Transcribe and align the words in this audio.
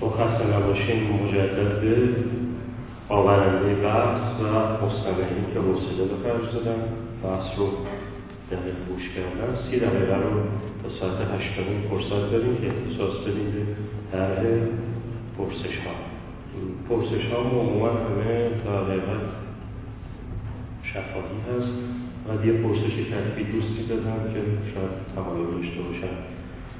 با 0.00 0.10
خسته 0.10 0.56
نباشیم 0.56 1.02
مجدد 1.02 2.14
آورنده 3.08 3.74
بحث 3.74 4.40
و 4.40 4.44
مستمعین 4.86 5.44
که 5.54 5.60
حوصله 5.60 6.04
به 6.04 6.16
خرج 6.22 6.54
دادن. 6.54 6.80
بحث 7.24 7.58
رو 7.58 7.68
دقیق 8.50 8.74
گوش 8.88 9.02
کردن. 9.14 9.58
سی 9.70 9.80
دقیقه 9.80 10.16
رو 10.16 10.30
تا 10.82 10.88
ساعت 11.00 11.18
هشتمین 11.30 11.80
فرصت 11.90 12.30
داریم 12.30 12.56
که 12.56 12.66
اختصاص 12.66 13.20
بدیم 13.20 13.50
به 13.52 13.62
طرح 14.12 14.42
پرسش 15.38 15.76
ها 15.84 15.94
پرسش 16.88 17.24
ها 17.32 17.38
عموما 17.38 17.88
همه 17.88 18.50
تا 18.64 18.84
حقیقت 18.84 19.24
شفاهی 20.82 21.38
هست. 21.48 21.72
و 22.28 22.46
یه 22.46 22.52
پرسش 22.52 22.94
کتبی 23.10 23.44
دوستی 23.44 23.86
دادن 23.88 24.34
که 24.34 24.40
شاید 24.74 24.90
تمایل 25.16 25.46
داشته 25.46 25.82
باشن. 25.82 26.14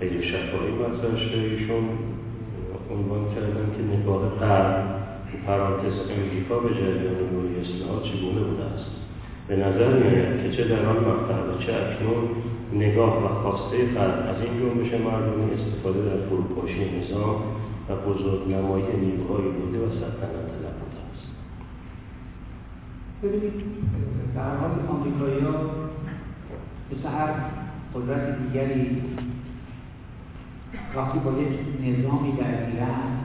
اگه 0.00 0.22
شفاهی 0.22 0.72
مطرح 0.72 1.14
ایشون 1.34 1.88
عنوان 2.96 3.34
کردن 3.34 3.66
که 3.76 3.82
نگاه 3.96 4.28
قرن 4.40 4.94
پرانتز 5.46 5.96
امریکا 6.16 6.58
به 6.58 6.68
جریان 6.74 7.18
روی 7.34 7.60
اصلاحات 7.60 8.02
چگونه 8.04 8.40
بوده 8.48 8.64
است. 8.64 8.90
به 9.48 9.56
نظر 9.56 9.88
میآید 9.98 10.42
که 10.42 10.56
چه 10.56 10.68
در 10.68 10.86
آن 10.86 10.96
مقطع 10.96 11.34
و 11.34 11.58
چه 11.58 11.72
اکنون 11.74 12.28
نگاه 12.72 13.24
و 13.24 13.28
خواسته 13.28 13.86
فرد 13.94 14.28
از 14.28 14.36
این 14.42 14.52
جنبش 14.60 15.00
مردمی 15.00 15.54
استفاده 15.54 16.00
در 16.04 16.26
فروپاشی 16.26 17.00
نظام 17.00 17.36
و 17.88 17.96
بزرگ 17.96 18.48
نمایی 18.48 18.84
نیروهای 19.00 19.48
بوده 19.48 19.78
و 19.78 19.90
سلطنت 19.90 20.46
بوده 20.80 21.00
است. 21.10 21.28
ببینید 23.22 23.64
در 24.34 24.56
حال 24.56 24.70
آمریکایی 24.88 25.40
ها 25.40 25.54
مثل 26.92 27.08
هر 27.08 27.30
قدرت 27.94 28.38
دیگری 28.42 29.02
وقتی 30.96 31.18
با 31.18 31.32
یک 31.32 31.58
نظامی 31.80 32.32
درگیرن 32.32 33.24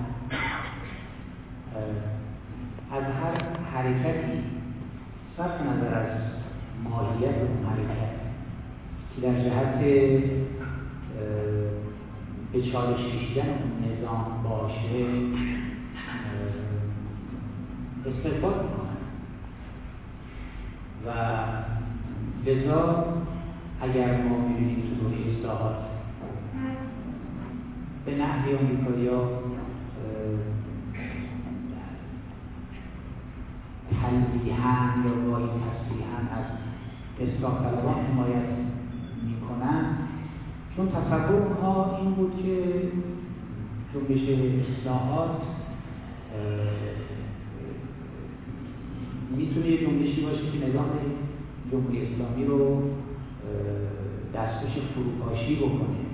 از 2.91 3.03
هر 3.03 3.33
حرکتی 3.73 4.43
صرف 5.37 5.61
نظر 5.61 5.93
از 5.93 6.17
ماهیت 6.83 7.35
اون 7.35 7.65
حرکت 7.69 8.13
که 9.15 9.21
در 9.21 9.43
جهت 9.43 9.79
به 12.53 12.61
چالش 12.71 12.99
کشیدن 12.99 13.49
اون 13.49 13.71
نظام 13.91 14.25
باشه 14.43 15.05
استقبال 18.05 18.53
می‌کنن. 18.53 18.99
و 21.05 21.09
لذا 22.45 23.05
اگر 23.81 24.21
ما 24.21 24.37
می‌بینیم 24.37 24.81
تو 24.81 24.95
دوره 24.95 25.17
اصلاحات 25.31 25.88
به 28.05 28.15
نحوی 28.15 28.51
ها 28.53 28.59
تلویحا 34.01 34.77
یا 35.05 35.13
گاهی 35.29 35.45
تصریحا 35.45 36.19
از 36.37 36.45
اصلاح 37.21 37.63
طلبان 37.63 38.05
حمایت 38.05 38.47
می‌کنن. 39.25 39.97
چون 40.75 40.87
تصور 40.89 41.41
اونها 41.41 41.97
این 41.97 42.11
بود 42.11 42.33
که 42.43 42.55
جنبش 43.93 44.21
اصلاحات 44.79 45.41
می‌تونه 49.37 49.67
یه 49.67 49.77
جنبشی 49.77 50.21
باشه 50.21 50.51
که 50.51 50.67
نظام 50.67 50.89
جمهوری 51.71 51.99
اسلامی 52.05 52.45
رو 52.45 52.83
دستش 54.35 54.73
فروپاشی 54.93 55.55
بکنه. 55.55 56.08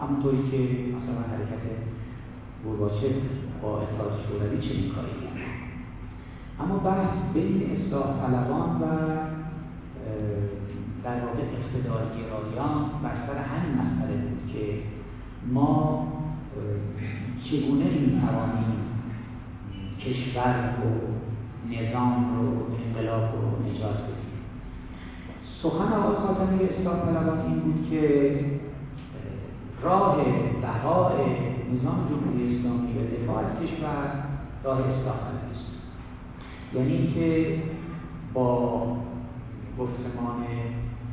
همونطوری 0.00 0.50
که 0.50 0.58
مثلا 0.96 1.22
حرکت 1.30 1.64
گورباچف 2.64 3.16
با 3.62 3.80
اتحاد 3.82 4.12
شوروی 4.28 4.68
چنین 4.68 4.90
کاری 4.94 5.10
اما 6.60 6.78
بحث 6.78 7.08
بین 7.34 7.70
اصلاح 7.70 8.06
طلبان 8.20 8.70
و 8.82 8.86
در 11.04 11.20
واقع 11.24 11.42
اقتدارگرایان 11.58 12.90
بر 13.02 13.14
سر 13.26 13.38
همین 13.38 13.74
مسئله 13.74 14.16
بود 14.16 14.52
که 14.52 14.78
ما 15.52 16.08
چگونه 17.44 17.84
می‌توانیم 17.84 18.80
کشور 20.00 20.74
و 20.80 21.10
نظام 21.70 22.36
رو 22.36 22.66
انقلاب 22.86 23.22
رو 23.22 23.70
نجات 23.70 23.96
بدیم؟ 23.96 24.40
سخن 25.62 25.92
آقای 25.92 26.16
خاتمی 26.16 26.64
اصلاح 26.64 27.00
طلبان 27.00 27.40
این 27.40 27.60
بود 27.60 27.86
که 27.90 28.59
راه 29.82 30.16
بهای 30.62 31.24
نظام 31.74 32.08
جمهوری 32.08 32.58
اسلامی 32.58 32.92
و 32.92 33.22
دفاع 33.22 33.38
از 33.38 33.62
کشور 33.62 34.24
راه 34.64 34.78
اصلاح 34.78 35.16
است. 35.16 35.64
یعنی 36.74 37.12
که 37.14 37.58
با 38.34 38.80
گفتمان 39.78 40.44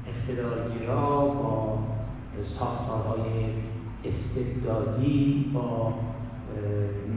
اقتدارگیرا 0.08 1.20
با 1.20 1.80
ساختارهای 2.60 3.46
استبدادی 4.06 5.52
با 5.54 5.94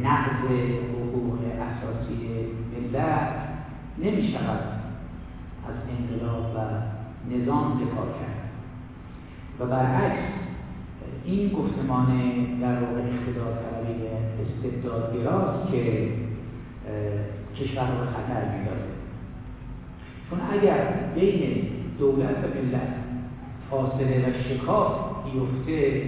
نقض 0.02 0.44
حقوق 0.92 1.38
اساسی 1.60 2.28
ملت 2.72 3.28
نمی 3.98 4.32
شود 4.32 4.60
از 5.68 5.74
انقلاب 5.98 6.44
و 6.56 6.58
نظام 7.34 7.80
دفاع 7.84 8.06
کرد. 8.06 8.40
و 9.60 9.66
برعکس 9.66 10.49
این 11.30 11.48
گفتمان 11.48 12.06
در 12.60 12.80
واقع 12.80 13.00
اقتدار 13.00 13.52
طلبی 13.52 14.02
استبدادگراست 14.42 15.72
که 15.72 16.08
کشور 17.56 17.90
رو 17.90 17.98
به 17.98 18.06
خطر 18.06 18.58
میداره 18.58 18.80
چون 20.30 20.40
اگر 20.52 20.94
بین 21.14 21.68
دولت 21.98 22.28
و 22.28 22.48
ملت 22.58 22.88
فاصله 23.70 24.28
و 24.28 24.32
شکاف 24.48 24.92
بیفته 25.24 26.02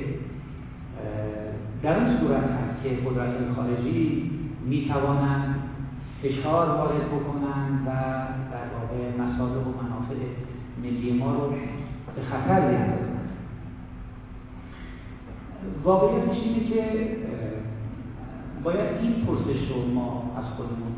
در 1.83 1.97
اون 1.97 2.19
صورت 2.21 2.45
هست 2.45 2.83
که 2.83 2.89
قدرت 2.89 3.55
خارجی 3.57 4.31
می‌توانند 4.65 5.55
فشار 6.23 6.69
وارد 6.69 7.07
بکنند 7.07 7.87
و 7.87 7.91
در 8.53 8.67
واقع 8.75 9.23
مصالح 9.23 9.65
و 9.67 9.83
منافع 9.83 10.15
ملی 10.83 11.13
ما 11.13 11.33
رو 11.33 11.51
به 12.17 12.23
خطر 12.23 12.61
بیندازند 12.61 13.02
واقعیتش 15.85 16.37
اینه 16.45 16.69
که 16.69 16.83
باید 18.65 18.97
این 19.03 19.13
پرسش 19.13 19.71
رو 19.71 19.95
ما 19.95 20.33
از 20.39 20.45
خودمون 20.57 20.93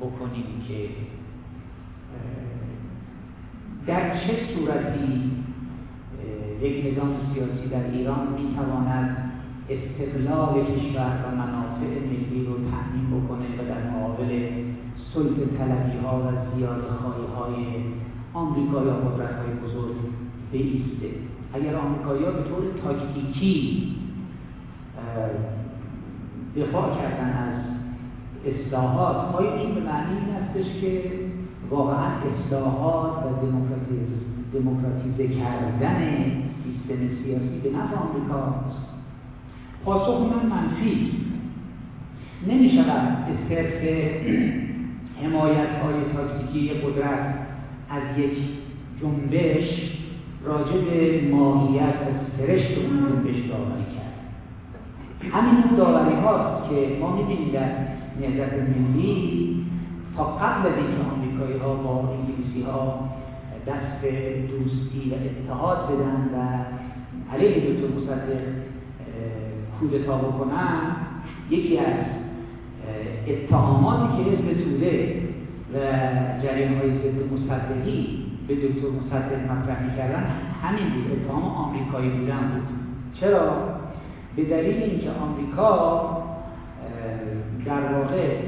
بکنیم 0.00 0.62
که 0.68 0.88
در 3.86 4.18
چه 4.18 4.34
صورتی 4.54 5.32
یک 6.62 6.86
نظام 6.86 7.16
سیاسی 7.34 7.68
در 7.70 7.90
ایران 7.90 8.28
می‌تواند 8.32 9.32
استقلال 9.70 10.64
کشور 10.64 11.24
و 11.24 11.36
منافع 11.36 12.00
ملی 12.06 12.44
رو 12.46 12.54
تأمین 12.54 13.06
بکنه 13.10 13.46
و 13.58 13.68
در 13.68 13.90
مقابل 13.90 14.48
سلطه 15.14 15.46
طلبی 15.58 15.98
ها 15.98 16.18
و 16.18 16.56
زیاد 16.56 16.82
خواهی 17.00 17.26
های 17.36 17.82
آمریکا 18.34 18.84
یا 18.84 18.94
قدرت 18.94 19.32
های 19.32 19.54
بزرگ 19.64 19.96
بیسته. 20.52 21.35
اگر 21.56 21.76
آمریکایی 21.76 22.24
ها 22.24 22.30
به 22.30 22.42
طور 22.42 22.62
تاکتیکی 22.84 23.86
دفاع 26.56 26.96
کردن 26.98 27.28
از 27.28 27.64
اصلاحات 28.46 29.34
آیا 29.34 29.54
این 29.54 29.74
به 29.74 29.80
معنی 29.80 30.18
این 30.18 30.34
هستش 30.34 30.80
که 30.80 31.02
واقعا 31.70 32.06
اصلاحات 32.06 33.12
و 33.12 33.46
دموکراتیزه 34.52 35.40
کردن 35.40 36.32
سیستم 36.64 37.24
سیاسی 37.24 37.60
به 37.62 37.70
نفع 37.70 37.96
آمریکاست 37.96 38.76
پاسخ 39.84 40.20
من 40.20 40.46
منفی. 40.46 41.10
نمی 42.48 42.70
شود 42.70 43.16
حمایت 45.22 45.68
های 45.82 45.94
تاکتیکی 46.16 46.68
قدرت 46.68 47.34
از 47.90 48.18
یک 48.18 48.38
جنبش 49.00 49.68
راجع 50.46 50.78
به 50.78 51.28
ماهیت 51.30 51.82
و 51.82 52.38
سرشت 52.38 52.78
اون 52.78 52.98
جنبش 52.98 53.38
داوری 53.48 53.86
کرد. 53.94 54.14
همین 55.32 55.76
داوری 55.76 56.14
هاست 56.14 56.70
که 56.70 56.96
ما 57.00 57.16
می‌بینیم 57.16 57.52
در 57.52 57.68
نهضت 58.20 58.52
ملی 58.52 59.56
تا 60.16 60.24
قبل 60.24 60.68
از 60.68 60.74
اینکه 60.76 61.02
آمریکایی 61.14 61.58
ها 61.58 61.74
با 61.74 62.08
انگلیسی 62.12 62.62
ها 62.62 63.08
دست 63.66 64.04
دوستی 64.50 65.10
و 65.10 65.14
اتحاد 65.14 65.78
بدن 65.86 66.30
و 66.34 66.64
علیه 67.34 67.50
دکتر 67.50 67.86
مصدق 67.96 68.42
کودتا 69.80 70.16
بکنن 70.16 70.96
یکی 71.50 71.78
از 71.78 71.94
اتهاماتی 73.28 74.24
که 74.24 74.30
حزب 74.30 74.64
توده 74.64 75.22
و 75.74 75.78
جریان 76.42 76.74
های 76.74 76.90
ضد 76.90 77.32
مصدقی 77.32 78.25
به 78.48 78.54
دکتر 78.54 78.88
مصدق 78.88 79.50
مطرح 79.50 79.82
می‌کردن 79.90 80.26
همین 80.62 80.84
بود. 80.90 81.12
اتهام 81.12 81.42
آمریکایی 81.42 82.10
بودن 82.10 82.36
بود. 82.36 82.68
چرا؟ 83.20 83.52
به 84.36 84.44
دلیل 84.44 84.82
اینکه 84.82 85.10
آمریکا 85.10 86.16
در 87.66 87.92
واقع 87.92 88.38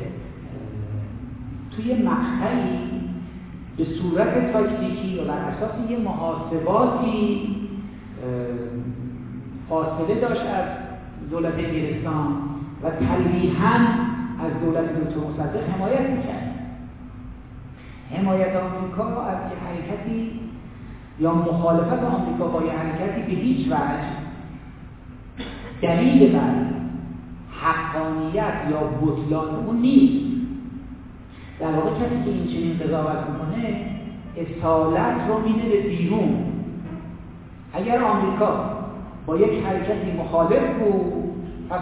توی 1.76 1.94
مقطعی 1.94 2.78
به 3.76 3.84
صورت 3.84 4.52
تاکتیکی 4.52 5.18
و 5.20 5.24
بر 5.24 5.38
اساس 5.38 5.90
یه 5.90 5.98
محاسباتی 5.98 7.48
فاصله 9.68 10.20
داشت 10.20 10.40
از 10.40 10.64
دولت 11.30 11.54
انگلستان 11.54 12.26
و 12.82 12.90
تلویحا 12.90 13.74
از 14.44 14.52
دولت 14.64 14.84
دکتر 14.84 15.20
مصدق 15.20 15.68
حمایت 15.74 16.00
می‌کرد. 16.00 16.37
حمایت 18.10 18.56
آمریکا 18.56 19.22
از 19.22 19.36
یه 19.50 19.58
حرکتی 19.68 20.40
یا 21.20 21.34
مخالفت 21.34 22.02
آمریکا 22.02 22.46
با 22.46 22.62
یه 22.62 22.72
حرکتی 22.72 23.20
به 23.20 23.40
هیچ 23.40 23.66
وجه 23.66 24.08
دلیل 25.82 26.32
بر 26.32 26.54
حقانیت 27.60 28.54
یا 28.70 28.80
بطلان 29.02 29.54
اون 29.54 29.76
نیست. 29.76 30.28
در 31.60 31.70
واقع 31.72 31.90
کسی 31.90 32.24
که 32.24 32.30
این 32.30 32.46
چنین 32.46 32.78
قضاوت 32.78 33.18
می‌کنه 33.30 33.86
اصالت 34.36 35.28
رو 35.28 35.38
میده 35.48 35.68
به 35.68 35.88
بیرون. 35.88 36.44
اگر 37.72 38.02
آمریکا 38.02 38.78
با 39.26 39.36
یک 39.36 39.64
حرکتی 39.64 40.12
مخالف 40.12 40.78
بود 40.78 41.34
پس 41.70 41.80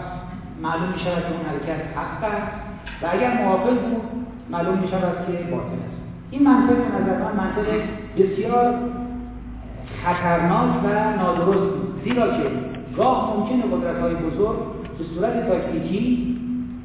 معلوم 0.62 0.92
می 0.92 0.98
شود 0.98 1.22
که 1.22 1.32
اون 1.32 1.46
حرکت 1.46 1.96
حق 1.96 2.24
است. 2.24 2.66
و 3.02 3.06
اگر 3.12 3.44
موافق 3.44 3.88
بود 3.88 4.02
معلوم 4.50 4.78
می 4.78 4.88
شود 4.88 5.26
که 5.26 5.32
باطل 5.32 5.80
است. 5.86 5.95
این 6.36 6.48
منطق 6.48 6.76
به 6.76 7.02
نظر 7.02 7.18
من 7.18 7.36
منطق 7.36 7.82
بسیار 8.18 8.74
خطرناک 10.04 10.84
و 10.84 10.88
نادرست 11.18 11.74
بود. 11.74 12.00
زیرا 12.04 12.26
که 12.26 12.50
گاه 12.96 13.36
ممکنه 13.36 13.62
قدرت 13.62 14.00
های 14.00 14.14
بزرگ 14.14 14.58
به 14.98 15.04
صورت 15.14 15.48
تاکتیکی 15.48 16.36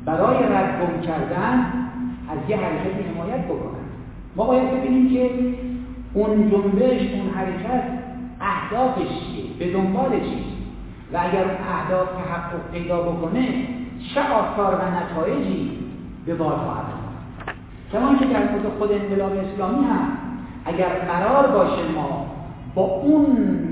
برای 0.05 0.37
رد 0.37 0.81
گم 0.81 1.01
کردن 1.01 1.65
از 2.29 2.49
یه 2.49 2.57
حرکت 2.57 3.07
حمایت 3.07 3.45
بکنن 3.45 3.85
ما 4.35 4.45
باید 4.45 4.71
ببینیم 4.71 5.09
که 5.09 5.29
اون 6.13 6.51
جنبش 6.51 7.01
اون 7.13 7.29
حرکت 7.35 7.83
اهدافش 8.41 9.07
چیه؟ 9.07 9.43
به 9.59 9.73
دنبال 9.73 10.11
چیست 10.11 10.57
و 11.13 11.17
اگر 11.17 11.45
اهداف 11.45 12.07
تحقق 12.09 12.71
پیدا 12.73 13.01
بکنه 13.01 13.47
چه 14.13 14.21
آثار 14.21 14.75
و 14.75 14.81
نتایجی 14.97 15.71
به 16.25 16.35
بار 16.35 16.55
خواهد 16.55 16.90
کمان 17.91 18.19
که 18.19 18.25
در 18.25 18.47
خود 18.47 18.61
خود 18.79 18.91
انقلاب 18.91 19.31
اسلامی 19.31 19.85
هم 19.85 20.07
اگر 20.65 20.89
قرار 20.89 21.47
باشه 21.47 21.91
ما 21.95 22.25
با 22.75 22.81
اون 22.81 23.25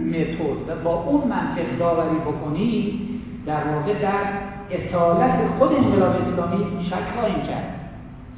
متد 0.09 0.69
و 0.69 0.83
با 0.83 1.03
اون 1.03 1.21
منطق 1.21 1.77
داوری 1.79 2.15
بکنیم 2.15 2.99
در 3.45 3.63
واقع 3.73 3.93
در 3.93 4.23
اصالت 4.71 5.39
خود 5.59 5.73
انقلاب 5.73 6.15
اسلامی 6.15 6.85
شک 6.85 7.19
خواهیم 7.19 7.41
کرد. 7.41 7.79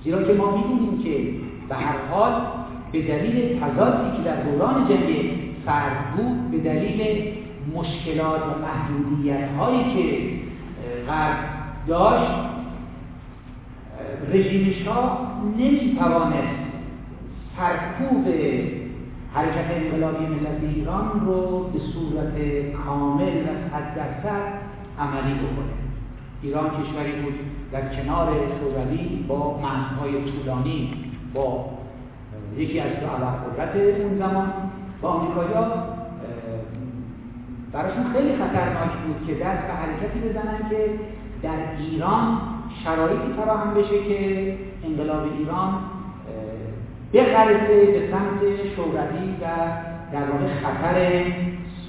زیرا 0.04 0.24
که 0.24 0.34
ما 0.34 0.58
می‌دونیم 0.58 1.04
که 1.04 1.40
به 1.70 1.76
هر 1.76 1.96
حال 2.12 2.32
به 2.92 3.02
دلیل 3.02 3.60
تضادی 3.60 4.18
که 4.18 4.24
در 4.24 4.36
دوران 4.36 4.88
جنگ 4.90 5.32
فرد 5.66 6.16
بود 6.16 6.52
به 6.52 6.58
دلیل 6.58 7.32
مشکلات 7.76 8.42
و 8.42 8.54
محدودیت 8.62 9.50
هایی 9.60 9.84
که 9.94 10.30
غرب 11.08 11.38
داشت 11.88 12.51
رژیم 14.34 14.74
شاه 14.86 15.32
نمی‌توانست 15.58 16.62
سرکوب 17.58 18.28
حرکت 19.34 19.72
انقلابی 19.72 20.26
ملت 20.26 20.64
ایران 20.76 21.22
رو 21.26 21.70
به 21.74 21.80
صورت 21.80 22.34
کامل 22.86 23.24
و 23.24 23.70
صد 23.72 23.96
درصد 23.96 24.44
عملی 25.00 25.34
بکنه. 25.34 25.74
ایران 26.42 26.70
کشوری 26.70 27.22
بود 27.22 27.34
در 27.72 27.96
کنار 27.96 28.28
شوروی 28.60 29.26
با 29.28 29.60
مرزهای 29.60 30.32
طولانی 30.32 30.94
با 31.34 31.70
یکی 32.58 32.80
از 32.80 32.92
دو 33.00 33.08
قدرت 33.08 33.76
اون 33.76 34.18
زمان 34.18 34.54
با 35.02 35.10
آمریکایی‌ها 35.10 35.66
براشون 37.74 38.14
خیلی 38.14 38.36
خطرناک 38.36 38.92
بود 39.06 39.28
که 39.28 39.34
دست 39.34 39.68
به 39.68 39.74
حرکتی 39.74 40.20
بزنن 40.20 40.70
که 40.70 40.90
در 41.44 41.58
ایران 41.80 42.38
شرایطی 42.84 43.34
فراهم 43.38 43.74
بشه 43.74 44.04
که 44.04 44.58
انقلاب 44.86 45.24
ایران 45.38 45.74
بغرسه 47.14 47.86
به 47.86 48.10
سمت 48.12 48.42
شوروی 48.76 49.30
و 49.42 49.46
در 50.14 50.32
واقع 50.32 50.48
خطر 50.62 51.26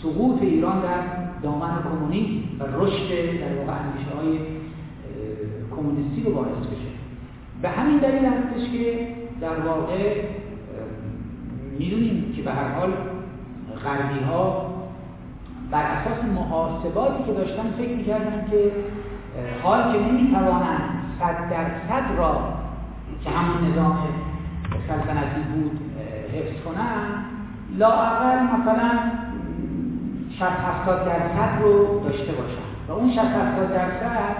سقوط 0.03 0.43
ایران 0.43 0.81
در 0.81 1.03
دامن 1.43 1.71
کمونیسم 1.83 2.49
و 2.61 2.65
رشد 2.65 3.41
در 3.41 3.55
واقع 3.59 3.73
اندیشه 3.73 4.11
های 4.17 4.39
کمونیستی 5.77 6.23
رو 6.23 6.33
باعث 6.33 6.67
بشه. 6.67 6.93
به 7.63 7.69
همین 7.69 7.99
دلیل 7.99 8.25
هستش 8.25 8.71
که 8.73 9.09
در 9.41 9.61
واقع 9.61 10.15
می‌دونیم 11.79 12.33
که 12.37 12.43
به 12.43 12.51
هر 12.51 12.69
حال 12.69 12.93
غربی 13.85 14.25
ها 14.25 14.73
بر 15.71 15.83
اساس 15.83 16.25
محاسباتی 16.25 17.25
که 17.27 17.33
داشتن 17.33 17.75
فکر 17.79 17.97
می‌کردن 17.97 18.47
که 18.51 18.73
حال 19.63 19.93
که 19.93 19.99
نمی‌توانند 19.99 21.03
صد 21.21 21.51
درصد 21.51 22.19
را 22.19 22.55
که 23.25 23.31
همون 23.31 23.73
نظام 23.73 23.99
سلطنتی 24.89 25.41
بود 25.55 25.81
حفظ 26.35 26.63
کنن 26.65 27.25
لااقل 27.79 28.39
مثلا 28.43 28.91
60 30.39 30.43
70 30.43 31.05
درصد 31.05 31.63
رو 31.63 32.01
داشته 32.05 32.33
باشن 32.33 32.89
و 32.89 32.93
اون 32.93 33.13
60 33.13 33.19
70 33.19 33.73
درصد 33.73 34.37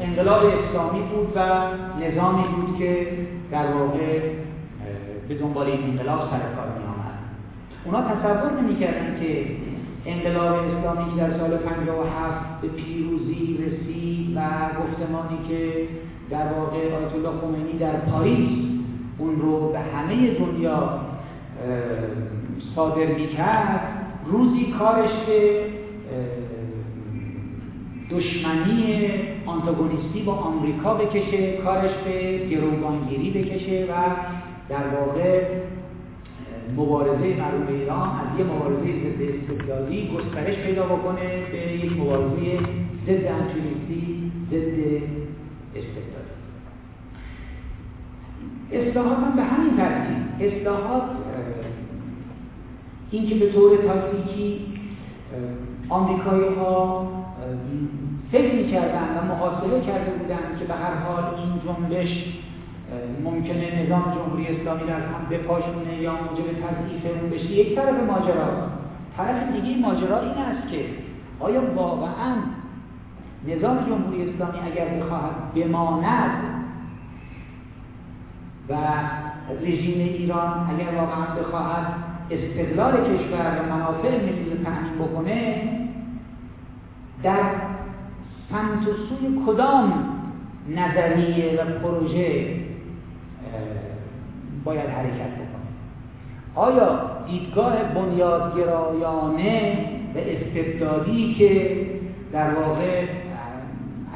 انقلاب 0.00 0.42
اسلامی 0.44 1.02
بود 1.02 1.32
و 1.36 1.40
نظامی 2.04 2.44
بود 2.48 2.78
که 2.78 3.08
در 3.50 3.66
واقع 3.66 4.20
به 5.28 5.34
دنبال 5.34 5.66
این 5.66 5.90
انقلاب 5.90 6.20
سر 6.20 6.38
کار 6.38 6.68
می 6.78 6.84
آمد 6.84 7.16
اونا 7.84 8.14
تصور 8.14 8.60
نمی‌کردن 8.62 9.20
که 9.20 9.46
انقلاب 10.06 10.54
اسلامی 10.54 11.10
که 11.14 11.20
در 11.20 11.38
سال 11.38 11.56
57 11.56 12.60
به 12.60 12.68
پیروزی 12.68 13.58
رسید 13.58 14.36
و 14.36 14.40
گفتمانی 14.80 15.38
که 15.48 15.88
در 16.30 16.52
واقع 16.52 16.76
آیت 16.76 17.14
الله 17.14 17.40
خمینی 17.40 17.78
در 17.78 17.96
پاریس 17.96 18.48
اون 19.18 19.40
رو 19.40 19.72
به 19.72 19.78
همه 19.78 20.34
دنیا 20.34 21.00
صادر 22.74 23.06
می‌کرد 23.06 23.80
روزی 24.26 24.74
کارش 24.78 25.10
به 25.26 25.60
دشمنی 28.10 29.10
آنتاگونیستی 29.46 30.22
با 30.22 30.32
آمریکا 30.32 30.94
بکشه 30.94 31.52
کارش 31.56 31.90
به 32.04 32.46
گروگانگیری 32.50 33.30
بکشه 33.30 33.84
و 33.84 33.94
در 34.68 34.88
واقع 34.88 35.42
مبارزه 36.76 37.36
مرحوم 37.36 37.66
ایران 37.68 38.08
از 38.08 38.38
یه 38.38 38.44
مبارزه 38.44 38.86
ضد 38.86 39.22
استبدادی 39.22 40.10
گسترش 40.16 40.56
پیدا 40.56 40.86
بکنه 40.86 41.42
به 41.52 41.58
یک 41.86 41.92
مبارزه 41.92 42.58
ضد 43.06 43.26
امپریالیستی 43.26 44.32
ضد 44.50 44.78
استبدادی. 45.74 46.36
اصلاحات 48.72 49.18
هم 49.18 49.36
به 49.36 49.42
همین 49.42 49.76
ترتیب. 49.76 50.16
اصلاحات 50.40 51.02
اینکه 53.10 53.34
به 53.34 53.52
طور 53.52 53.76
تاکتیکی 53.76 54.60
آمریکایی 55.88 56.54
ها 56.54 57.08
فکر 58.32 58.54
می‌کردن 58.54 59.18
و 59.18 59.24
محاسبه 59.24 59.80
کرده 59.80 60.10
بودند 60.10 60.58
که 60.58 60.64
به 60.64 60.74
هر 60.74 60.94
حال 60.94 61.24
این 61.24 61.60
جنبش 61.64 62.24
ممکنه 63.24 63.82
نظام 63.82 64.02
جمهوری 64.02 64.46
اسلامی 64.46 64.86
در 64.86 65.00
هم 65.00 65.26
بپاشونه 65.30 65.96
یا 66.00 66.12
موجب 66.12 66.44
تضعیف 66.44 67.20
اون 67.20 67.30
بشه. 67.30 67.52
یک 67.52 67.74
طرف 67.74 67.94
ماجرا. 68.02 68.68
طرف 69.16 69.52
دیگه 69.52 69.80
ماجرا 69.80 70.20
این 70.20 70.38
است 70.38 70.68
که 70.68 70.84
آیا 71.40 71.74
واقعا 71.74 72.32
نظام 73.46 73.76
جمهوری 73.76 74.30
اسلامی 74.30 74.58
اگر 74.72 74.88
بخواهد 74.88 75.54
بماند 75.54 76.30
و 78.68 78.74
رژیم 79.62 80.00
ایران 80.00 80.70
اگر 80.70 80.94
واقعا 80.94 81.26
بخواهد 81.40 81.86
استقلال 82.30 82.92
کشور 82.92 83.60
و 83.60 83.74
منافع 83.74 84.10
ملی 84.10 84.50
رو 84.50 85.04
بکنه 85.04 85.62
در 87.22 87.42
سمت 88.50 88.88
و 88.88 88.92
سوی 88.92 89.42
کدام 89.46 90.08
نظریه 90.68 91.60
و 91.60 91.78
پروژه 91.78 92.65
باید 94.66 94.88
حرکت 94.90 95.34
بکنه. 95.34 95.70
آیا 96.54 97.00
دیدگاه 97.26 97.74
بنیادگرایانه 97.94 99.78
و 100.14 100.18
استبدادی 100.18 101.34
که 101.34 101.76
در 102.32 102.54
واقع 102.54 103.04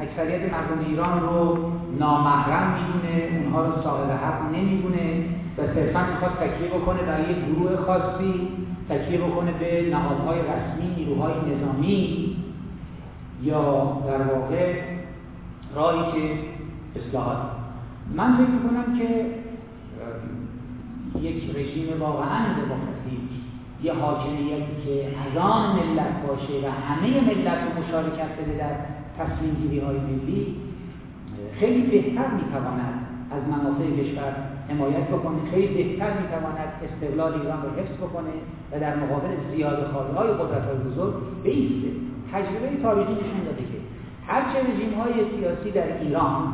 اکثریت 0.01 0.41
مردم 0.53 0.85
ایران 0.89 1.21
رو 1.21 1.57
نامحرم 1.99 2.73
می‌دونه 2.73 3.43
اونها 3.43 3.65
رو 3.65 3.81
صاحب 3.83 4.11
حق 4.11 4.55
نمی‌دونه 4.55 5.25
و 5.57 5.61
صرفا 5.75 6.05
می‌خواد 6.11 6.31
تکیه 6.31 6.69
بکنه 6.69 7.01
برای 7.01 7.23
یک 7.23 7.37
گروه 7.55 7.75
خاصی 7.85 8.33
تکیه 8.89 9.17
بکنه 9.17 9.51
به 9.51 9.89
نهادهای 9.91 10.39
رسمی 10.39 10.95
نیروهای 10.95 11.33
نظامی 11.33 12.35
یا 13.43 13.61
در 14.07 14.35
واقع 14.35 14.73
راهی 15.75 16.11
که 16.11 16.39
اصلاحات. 16.99 17.37
من 18.15 18.37
فکر 18.37 18.47
می‌کنم 18.47 18.99
که 18.99 19.25
یک 21.21 21.55
رژیم 21.55 22.01
واقعا 22.01 22.39
دموکراتیک. 22.53 23.29
یه 23.83 23.93
حاکمیتی 23.93 24.75
که 24.85 25.07
از 25.07 25.37
آن 25.37 25.75
ملت 25.75 26.27
باشه 26.27 26.67
و 26.67 26.71
همه 26.71 27.07
ملت 27.07 27.57
رو 27.63 27.83
مشارکت 27.83 28.31
بده 28.39 28.57
در 28.57 28.75
تصمیم 29.19 29.55
گیری 29.61 29.79
های 29.79 29.97
ملی 29.97 30.55
خیلی 31.59 31.81
بهتر 31.81 32.27
می‌تواند 32.27 33.07
از 33.31 33.43
منافع 33.47 34.03
کشور 34.03 34.35
حمایت 34.69 35.07
بکنه 35.07 35.51
خیلی 35.51 35.83
بهتر 35.83 36.13
می‌تواند 36.21 36.69
استقلال 36.83 37.33
ایران 37.33 37.61
رو 37.61 37.69
حفظ 37.69 37.95
بکنه 37.97 38.33
و 38.71 38.79
در 38.79 38.95
مقابل 38.95 39.29
زیاد 39.55 39.87
خواهی 39.91 40.13
های 40.13 40.27
قدرت 40.27 40.65
های 40.65 40.77
بزرگ 40.77 41.13
بیسته. 41.43 41.91
تجربه 42.33 42.81
تاریخی 42.83 43.11
نشون 43.11 43.43
داده 43.45 43.63
که 43.71 43.77
هرچه 44.27 44.59
رژیم 44.59 44.93
های 44.99 45.13
سیاسی 45.13 45.71
در 45.71 45.97
ایران 46.01 46.53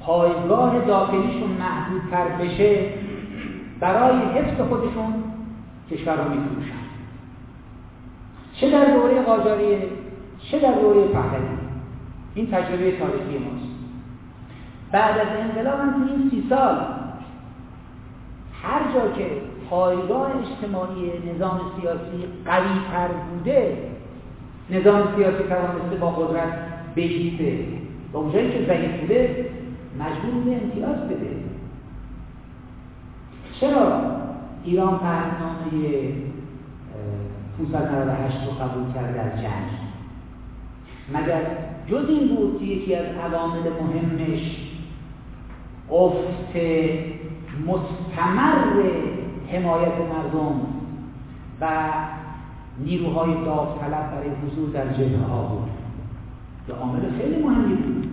پایگاه 0.00 0.86
داخلیشون 0.86 1.50
محدودتر 1.58 2.28
بشه 2.28 2.88
برای 3.80 4.18
حفظ 4.18 4.60
خودشون 4.60 5.14
کشور 5.90 6.16
رو 6.16 6.30
میفروشن. 6.30 6.86
چه 8.60 8.70
در 8.70 8.84
دوره 8.84 9.22
قاجاریه 9.22 9.82
چه 10.50 10.58
در 10.58 10.72
دوره 10.72 11.08
پهلوی. 11.08 11.56
این 12.34 12.46
تجربه 12.46 12.98
تاریخی 12.98 13.38
ماست. 13.38 13.66
بعد 14.92 15.18
از 15.18 15.26
انقلاب 15.40 15.80
هم 15.80 16.08
این 16.08 16.30
سی 16.30 16.46
سال 16.48 16.76
هر 18.62 18.80
جا 18.94 19.12
که 19.12 19.30
پایگاه 19.70 20.30
اجتماعی 20.40 21.12
نظام 21.34 21.60
سیاسی 21.80 22.26
قوی 22.44 22.80
تر 22.92 23.08
بوده 23.08 23.78
نظام 24.70 25.16
سیاسی 25.16 25.42
توانسته 25.48 25.96
با 26.00 26.10
قدرت 26.10 26.52
بیسته 26.94 27.58
و 28.12 28.16
اونجایی 28.16 28.50
که 28.50 28.64
ضعیف 28.66 29.00
بوده 29.00 29.50
مجبور 30.00 30.30
بوده 30.30 30.60
امتیاز 30.62 31.08
بده. 31.08 31.45
چرا 33.60 34.02
ایران 34.64 34.98
پهنامه 34.98 36.14
598 37.58 38.36
رو 38.46 38.50
قبول 38.50 38.92
کرد 38.94 39.14
در 39.14 39.42
جنگ؟ 39.42 39.70
مگر 41.14 41.42
جز 41.86 42.08
این 42.08 42.36
بود 42.36 42.58
که 42.58 42.64
یکی 42.64 42.94
از 42.94 43.06
عوامل 43.06 43.70
مهمش 43.82 44.56
افت 45.90 46.56
مستمر 47.66 48.82
حمایت 49.52 49.92
مردم 49.98 50.60
و 51.60 51.66
نیروهای 52.84 53.34
داوطلب 53.44 54.10
برای 54.10 54.28
حضور 54.28 54.70
در 54.70 54.92
جبهه 54.92 55.26
ها 55.30 55.42
بود؟ 55.42 55.70
یه 56.68 56.74
عامل 56.74 57.00
خیلی 57.18 57.42
مهمی 57.42 57.74
بود. 57.74 58.08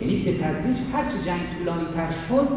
یعنی 0.00 0.22
به 0.22 0.38
تدریج 0.38 0.76
هرچی 0.92 1.24
جنگ 1.26 1.40
طولانی 1.58 1.84
تر 1.94 2.08
شد 2.28 2.48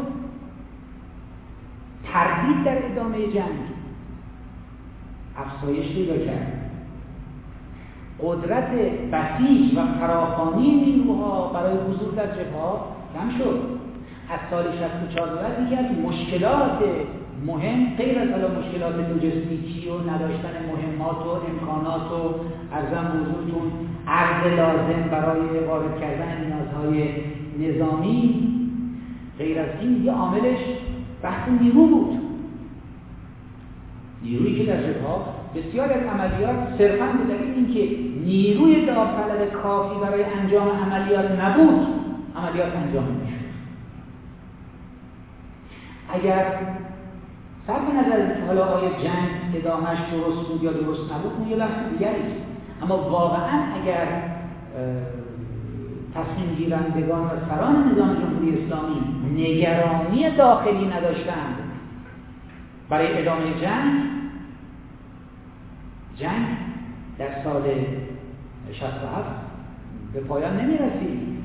تردید 2.12 2.64
در 2.64 2.86
ادامه 2.86 3.18
جنگ. 3.18 3.58
افزایش 5.36 5.92
پیدا 5.92 6.26
کرد. 6.26 6.70
قدرت 8.22 8.70
بسیج 9.12 9.78
و 9.78 9.86
فراخانی 10.00 10.70
نیروها 10.70 11.48
برای 11.48 11.76
حضور 11.76 12.14
در 12.14 12.26
جبهه 12.26 12.80
کم 13.14 13.38
شد. 13.38 13.76
از 14.30 14.40
سال 14.50 14.64
64 14.78 15.28
بعد 15.28 15.66
یکی 15.66 15.76
از 15.76 15.86
مشکلات 16.04 16.82
مهم 17.46 17.96
غیر 17.96 18.18
از 18.18 18.28
حالا 18.28 18.48
مشکلات 18.48 18.94
لوجستیکی 18.94 19.88
و 19.88 20.10
نداشتن 20.10 20.54
مهمات 20.72 21.16
و 21.16 21.28
امکانات 21.28 22.12
و 22.12 22.34
ارزم 22.72 23.06
حضورتون 23.12 23.72
عرض 24.08 24.52
لازم 24.52 25.02
برای 25.10 25.64
وارد 25.66 26.00
کردن 26.00 26.46
نیازهای 26.46 27.08
نظامی 27.60 28.48
غیر 29.38 29.58
از 29.58 29.68
این 29.80 30.04
یه 30.04 30.12
عاملش 30.12 30.58
بحث 31.26 31.48
نیرو 31.60 31.86
بود. 31.86 32.18
نیرویی 34.22 34.58
که 34.58 34.72
در 34.72 34.82
جبهه 34.82 35.18
بسیار 35.54 35.92
از 35.92 36.02
عملیات 36.02 36.78
صرفا 36.78 37.06
به 37.06 37.34
دلیل 37.34 37.54
اینکه 37.54 37.98
نیروی 38.24 38.86
داوطلب 38.86 39.52
کافی 39.62 40.00
برای 40.00 40.24
انجام 40.24 40.68
عملیات 40.68 41.30
نبود 41.30 41.86
عملیات 42.36 42.76
انجام 42.76 43.04
نمی‌شد. 43.04 43.46
اگر 46.08 46.44
صرف 47.66 47.82
نظر 47.94 48.34
که 48.34 48.46
حالا 48.46 48.64
آیا 48.64 48.90
جنگ 48.90 49.28
ادامهش 49.54 49.98
درست 50.12 50.48
بود 50.48 50.62
یا 50.62 50.72
درست 50.72 51.12
نبود 51.12 51.32
اون 51.38 51.48
یه 51.48 51.56
بحث 51.56 51.92
دیگری 51.92 52.22
اما 52.82 52.96
واقعا 52.96 53.60
اگر 53.82 54.06
تصمیم 56.16 56.54
گیرندگان 56.54 57.24
و 57.24 57.30
سران 57.48 57.92
نظام 57.92 58.14
جمهوری 58.14 58.64
اسلامی 58.64 59.00
نگرانی 59.34 60.36
داخلی 60.36 60.86
نداشتند. 60.86 61.56
برای 62.88 63.22
ادامه 63.22 63.44
جنگ 63.60 64.02
جنگ 66.16 66.46
در 67.18 67.44
سال 67.44 67.62
67 68.72 69.24
به 70.12 70.20
پایان 70.20 70.60
نمی 70.60 70.74
رسید 70.74 71.36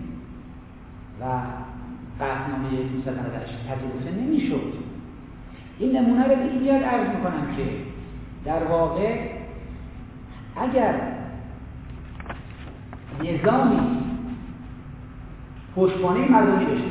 و 1.22 1.26
قطنامه 2.20 2.70
298 2.94 3.54
پذیرفته 3.68 4.22
نمی 4.22 4.42
شد 4.48 4.74
این 5.80 5.98
نمونه 5.98 6.24
رو 6.24 6.36
به 6.36 6.44
این 6.44 6.84
عرض 6.84 7.16
می‌کنم 7.16 7.56
که 7.58 7.66
در 8.46 8.64
واقع 8.64 9.30
اگر 10.56 10.94
نظامی 13.24 14.02
پشتوانه 15.76 16.32
مردمی 16.32 16.66
داشته 16.66 16.88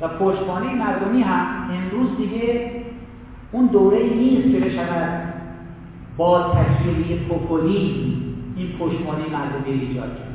و 0.00 0.08
پشتوانه 0.08 0.74
مردمی 0.74 1.22
هم 1.22 1.70
امروز 1.70 2.16
دیگه 2.16 2.70
اون 3.52 3.66
دوره 3.66 3.98
نیست 4.14 4.52
که 4.52 4.60
بشود 4.60 5.34
با 6.16 6.52
تشکیلی 6.52 7.16
پوپولی 7.28 8.16
این 8.56 8.68
پشتوانه 8.72 9.24
مردمی 9.32 9.80
ایجاد 9.80 10.08
کرد. 10.08 10.28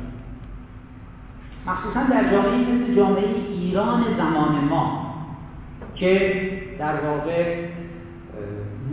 مخصوصا 1.66 2.02
در 2.02 2.30
جامعه 2.30 2.58
مثل 2.58 2.94
جامعه 2.94 3.24
ایران 3.48 4.04
زمان 4.18 4.64
ما 4.70 5.04
که 5.94 6.40
در 6.78 6.94
واقع 7.00 7.64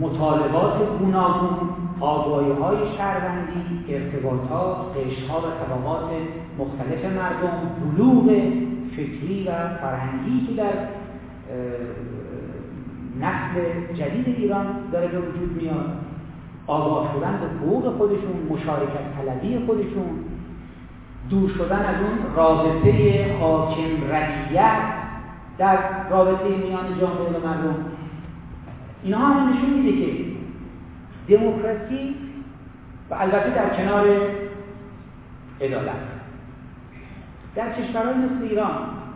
مطالبات 0.00 0.98
گوناگون 0.98 1.58
آگاهی 2.00 2.52
های 2.52 2.76
شهروندی 2.96 3.84
ارتباطات 3.88 4.76
قشرها 4.96 5.38
و 5.38 5.42
طبقات 5.42 6.10
مختلف 6.58 7.04
مردم 7.04 7.70
بلوغ 7.80 8.42
فکری 8.96 9.48
و 9.48 9.52
فرهنگی 9.52 10.46
که 10.46 10.52
در 10.62 10.72
نسل 13.20 13.94
جدید 13.94 14.28
ایران 14.38 14.66
داره 14.92 15.08
به 15.08 15.18
وجود 15.18 15.62
میاد. 15.62 15.96
آگاه 16.66 17.14
شدن 17.14 17.40
به 17.40 17.46
حقوق 17.46 17.96
خودشون 17.96 18.46
مشارکت 18.50 19.16
طلبی 19.16 19.66
خودشون 19.66 20.24
دور 21.30 21.50
شدن 21.50 21.78
از 21.78 21.96
اون 21.96 22.34
رابطه 22.36 23.26
حاکم 23.40 24.10
رعیت 24.10 24.82
در 25.58 25.78
رابطه 26.10 26.48
میان 26.48 27.00
جامعه 27.00 27.28
و 27.28 27.46
مردم. 27.46 27.76
اینها 29.02 29.26
هم 29.26 29.48
نشون 29.48 29.70
میده 29.70 30.06
که 30.06 30.24
دموکراسی 31.28 32.14
و 33.10 33.14
البته 33.14 33.50
در 33.50 33.76
کنار 33.76 34.06
عدالت. 35.60 36.11
در 37.54 37.72
کشورهای 37.72 38.14
مثل 38.14 38.42
ایران 38.42 38.72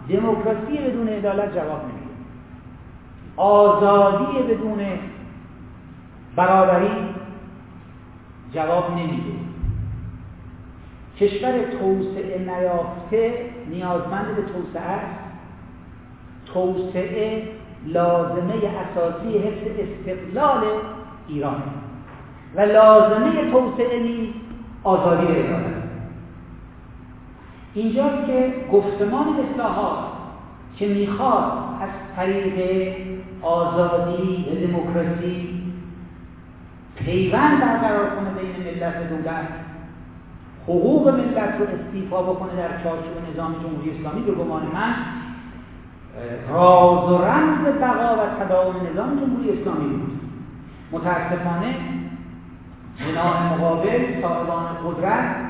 دموکراسی 0.09 0.79
بدون 0.79 1.09
عدالت 1.09 1.55
جواب 1.55 1.83
نمیده. 1.83 2.17
آزادی 3.37 4.43
بدون 4.49 4.79
برابری 6.37 6.91
جواب 8.55 8.91
نمیده. 8.91 9.37
کشور 11.21 11.53
توسعه 11.53 12.39
نیافته 12.39 13.51
نیازمند 13.71 14.37
به 14.37 14.43
توسعه 14.43 14.83
است. 14.83 15.27
توسعه 16.55 17.43
لازمه 17.87 18.55
اساسی 18.55 19.39
حفظ 19.39 19.67
استقلال 19.79 20.65
ایران 21.29 21.63
و 22.55 22.61
لازمه 22.61 23.51
توسعه 23.51 24.03
نیز 24.03 24.29
آزادی 24.85 25.27
عدالت 25.27 25.86
اینجاست 27.77 28.27
که 28.27 28.55
گفتمان 28.73 29.27
اصلاحات 29.29 29.99
که 30.77 30.89
می‌خواد 30.89 31.53
از 31.81 31.89
طریق 32.17 32.95
آزادی 33.43 34.47
و 34.51 34.67
دموکراسی 34.67 35.63
پیوند 36.97 37.61
برقرار 37.61 38.11
کنه 38.11 38.31
بین 38.31 38.67
ملت 38.67 38.95
و 38.97 39.17
دولت 39.17 39.49
حقوق 40.65 41.09
ملت 41.09 41.55
رو 41.59 41.67
استیفا 41.67 42.23
بکنه 42.23 42.57
در 42.57 42.83
چارچوب 42.83 43.13
نظام 43.33 43.53
جمهوری 43.53 43.91
اسلامی 43.99 44.21
به 44.21 44.33
گمان 44.33 44.63
من 44.63 44.95
راز 46.51 47.13
و 47.13 47.19
رمز 47.19 47.67
بقا 47.81 48.15
و 48.15 48.45
تداوم 48.45 48.75
نظام 48.93 49.21
جمهوری 49.21 49.61
اسلامی 49.61 49.89
بود. 49.89 50.21
متاسفانه 50.93 51.75
جناح 52.99 53.53
مقابل 53.53 54.23
صاحبان 54.23 54.65
قدرت 54.87 55.46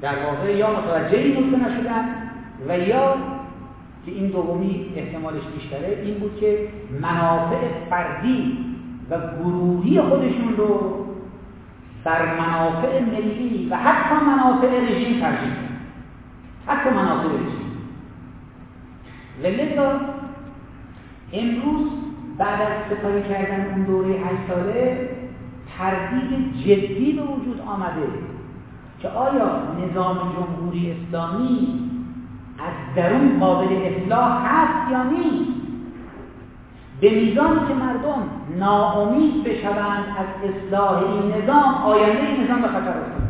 در 0.00 0.14
واقع 0.26 0.56
یا 0.56 0.70
متوجه 0.70 1.18
این 1.18 1.44
نکته 1.44 1.68
نشدن 1.68 2.04
و 2.68 2.78
یا 2.78 3.14
که 4.06 4.12
این 4.12 4.26
دومی 4.26 4.86
احتمالش 4.96 5.42
بیشتره 5.54 6.02
این 6.04 6.14
بود 6.14 6.40
که 6.40 6.68
منافع 7.00 7.68
فردی 7.90 8.58
و 9.10 9.18
گروهی 9.18 10.00
خودشون 10.00 10.56
رو 10.56 11.06
بر 12.04 12.34
منافع 12.40 13.00
ملی 13.00 13.68
و 13.70 13.76
حتی 13.76 14.24
منافع 14.24 14.80
رژیم 14.80 15.20
ترجیح 15.20 15.52
حتی 16.66 16.90
منافع 16.90 17.28
رژیم. 17.28 17.66
لذا 19.42 20.00
امروز 21.32 21.90
بعد 22.38 22.60
از 22.62 22.68
سپاری 22.90 23.22
کردن 23.22 23.70
اون 23.70 23.82
دوره 23.82 24.08
هشت 24.08 24.48
ساله 24.48 25.08
تردید 25.78 26.54
جدی 26.64 27.12
به 27.12 27.22
وجود 27.22 27.60
آمده. 27.66 28.35
که 29.02 29.08
آیا 29.08 29.50
نظام 29.84 30.16
جمهوری 30.16 30.92
اسلامی 30.92 31.80
از 32.58 32.96
درون 32.96 33.40
قابل 33.40 33.66
اصلاح 33.72 34.46
هست 34.46 34.92
یا 34.92 35.02
نیست؟ 35.02 35.56
به 37.00 37.10
میزانی 37.10 37.60
که 37.68 37.74
مردم 37.74 38.22
ناامید 38.58 39.44
بشوند 39.44 40.04
از 40.18 40.50
اصلاح 40.50 40.98
این 40.98 41.42
نظام 41.42 41.74
آینده 41.74 42.26
این 42.26 42.44
نظام 42.44 42.62
به 42.62 42.68
خطر 42.68 42.88
افتاد 42.88 43.26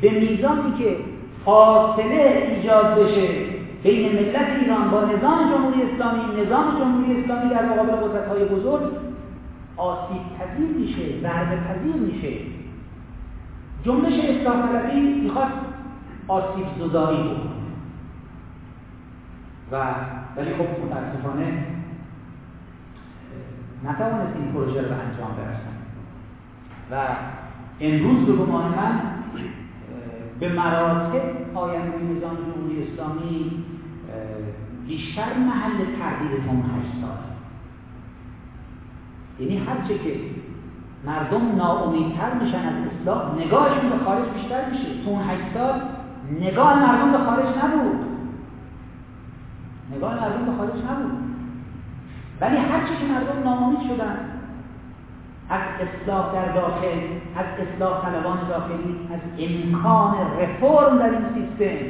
به 0.00 0.10
میزانی 0.10 0.72
که 0.78 0.96
فاصله 1.44 2.52
ایجاد 2.56 2.98
بشه 2.98 3.28
بین 3.82 4.12
ملت 4.12 4.48
ایران 4.60 4.90
با 4.90 5.00
نظام 5.00 5.50
جمهوری 5.50 5.82
اسلامی 5.82 6.42
نظام 6.42 6.78
جمهوری 6.78 7.20
اسلامی 7.20 7.50
در 7.50 7.64
مقابل 7.64 7.92
قدرت 7.92 8.28
های 8.28 8.44
بزرگ 8.44 8.82
آسیب 9.76 10.22
پذیر 10.38 10.68
میشه 10.78 11.20
ضربه 11.22 11.56
پذیر 11.56 11.96
میشه. 11.96 12.28
جنبش 13.86 14.12
اصلاح 14.12 14.68
طلبی 14.68 15.00
می‌خواد 15.00 15.48
آسیب 16.28 16.66
زدایی 16.78 17.18
بکنه. 17.18 17.56
و 19.72 19.84
ولی 20.36 20.50
خب 20.54 20.66
متاسفانه 20.84 21.66
نتوانست 23.84 24.36
این 24.36 24.52
پروژه 24.52 24.82
رو 24.82 24.88
به 24.88 24.94
انجام 24.94 25.36
برسن 25.36 25.76
و 26.90 27.16
امروز 27.80 28.26
به 28.26 28.32
گمان 28.32 28.74
من 28.74 29.00
به 30.40 30.52
مراتب 30.52 31.22
آینده 31.54 31.98
نظام 31.98 32.36
جمهوری 32.36 32.88
اسلامی 32.92 33.64
بیشتر 34.86 35.38
محل 35.38 35.76
تردید 35.76 36.32
هشت 36.32 37.00
سال 37.00 37.18
یعنی 39.40 39.58
هرچه 39.58 39.98
که 39.98 40.20
مردم 41.06 41.56
ناامیدتر 41.56 42.34
میشن 42.34 42.56
از 42.58 42.74
اصلاح. 43.00 43.34
نگاهشون 43.38 43.90
به 43.90 44.04
خارج 44.04 44.28
بیشتر 44.28 44.70
میشه. 44.70 45.04
تو 45.04 45.10
اون 45.10 45.22
هشت 45.22 45.54
سال 45.54 45.80
نگاه 46.40 46.78
مردم 46.78 47.12
به 47.12 47.18
خارج 47.18 47.46
نبود. 47.46 48.06
نگاه 49.96 50.14
مردم 50.14 50.44
به 50.44 50.52
خارج 50.58 50.76
نبود. 50.76 51.18
ولی 52.40 52.56
هرچی 52.56 52.96
که 53.00 53.04
مردم 53.04 53.42
ناامید 53.44 53.80
شدن 53.80 54.16
از 55.50 55.60
اصلاح 55.80 56.32
در 56.32 56.52
داخل 56.52 56.98
از 57.36 57.46
اصلاح 57.66 58.02
طلبان 58.02 58.38
داخلی 58.48 59.08
از 59.14 59.20
امکان 59.38 60.14
رفرم 60.40 60.98
در 60.98 61.10
این 61.10 61.24
سیستم. 61.34 61.86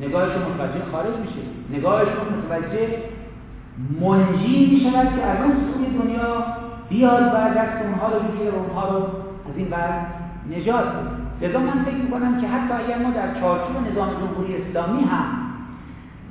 نگاهشون 0.00 0.42
متوجه 0.42 0.84
خارج 0.92 1.16
میشه. 1.16 1.42
نگاهشون 1.70 2.26
متوجه 2.38 2.88
منجی 4.00 4.66
می‌شود 4.66 5.16
که 5.16 5.22
از 5.22 5.38
اون 5.44 5.52
سوی 5.52 5.98
دنیا 5.98 6.44
بیاد 6.88 7.22
و 7.22 7.54
دست 7.58 7.82
اونها 7.82 8.08
رو 8.08 8.20
بگیره 8.20 8.50
و 8.50 8.54
اونها 8.54 8.88
رو 8.88 9.02
از 9.50 9.56
این 9.56 9.68
بعد 9.70 10.06
نجات 10.50 10.84
بده. 10.84 11.48
لذا 11.48 11.58
من 11.58 11.84
فکر 11.84 11.94
می‌کنم 11.94 12.40
که 12.40 12.48
حتی 12.48 12.74
اگر 12.74 12.98
ما 12.98 13.10
در 13.10 13.40
چارچوب 13.40 13.76
نظام 13.92 14.08
جمهوری 14.08 14.56
اسلامی 14.56 15.02
هم 15.02 15.24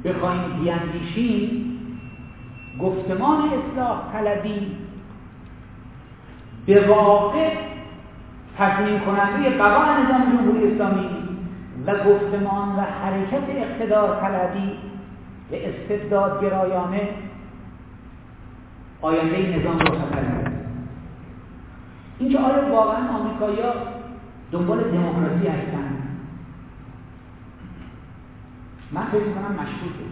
بخوایم 0.06 0.42
بیاندیشیم 0.62 1.68
گفتمان 2.82 3.42
اصلاح 3.42 4.02
طلبی 4.14 4.78
به 6.66 6.88
واقع 6.88 7.50
تصمیم 8.58 9.00
کننده 9.00 9.50
بقا 9.50 9.84
نظام 9.84 10.38
جمهوری 10.38 10.72
اسلامی 10.72 11.08
و 11.88 11.94
گفتمان 11.96 12.76
و 12.76 12.82
حرکت 12.82 13.44
اقتدار 13.50 14.22
طلبی 14.22 14.72
به 15.52 15.70
استبداد 15.70 16.44
گرایانه 16.44 17.10
آینده 19.02 19.60
نظام 19.60 19.80
رو 19.80 19.86
خطر 19.86 20.52
اینکه 22.20 22.40
آیا 22.40 22.74
واقعا 22.74 23.18
آمریکایی‌ها 23.18 23.74
دنبال 24.52 24.80
دموکراسی 24.84 25.48
هستند 25.48 25.98
من 28.92 29.06
فکر 29.06 29.24
می‌کنم 29.24 29.52
مشکوکه. 29.52 30.06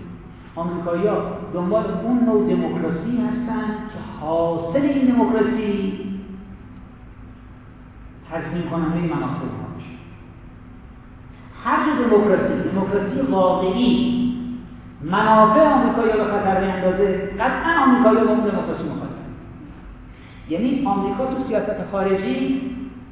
آمریکایی‌ها 0.56 1.22
دنبال 1.54 1.84
اون 2.04 2.26
نوع 2.26 2.50
دموکراسی 2.50 3.18
هستند 3.18 3.90
که 3.94 4.26
حاصل 4.26 4.82
این 4.82 5.06
دموکراسی 5.06 6.00
تضمین 8.32 8.64
کننده 8.64 9.00
منافع 9.00 9.46
باشه 9.46 9.90
هر 11.64 12.04
دموکراسی 12.04 12.70
دموکراسی 12.70 13.32
واقعی 13.32 14.29
منافع 15.02 15.60
آمریکایی‌ها 15.60 16.18
رو 16.18 16.24
خطر 16.24 16.60
بیندازه 16.60 17.30
قطعا 17.40 17.84
آمریکایی‌ها 17.84 18.26
با 18.26 18.32
اون 18.32 18.40
دموکراسی 18.40 18.90
یعنی 20.50 20.86
آمریکا 20.86 21.26
تو 21.26 21.48
سیاست 21.48 21.92
خارجی 21.92 22.62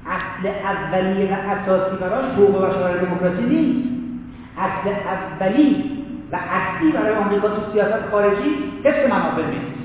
اصل 0.06 0.48
اولیه 0.48 1.32
و 1.32 1.38
اساسی 1.52 1.96
براش 1.96 2.26
حقوق 2.26 2.74
شورای 2.74 3.06
دموکراسی 3.06 3.44
نیست. 3.44 3.90
اصل 4.58 4.90
اولی 4.90 5.92
و 6.32 6.36
اصلی 6.36 6.92
برای 6.92 7.16
آمریکا 7.16 7.48
تو 7.48 7.72
سیاست 7.72 8.10
خارجی 8.12 8.56
حفظ 8.84 9.10
منافع 9.10 9.46
نیست. 9.50 9.78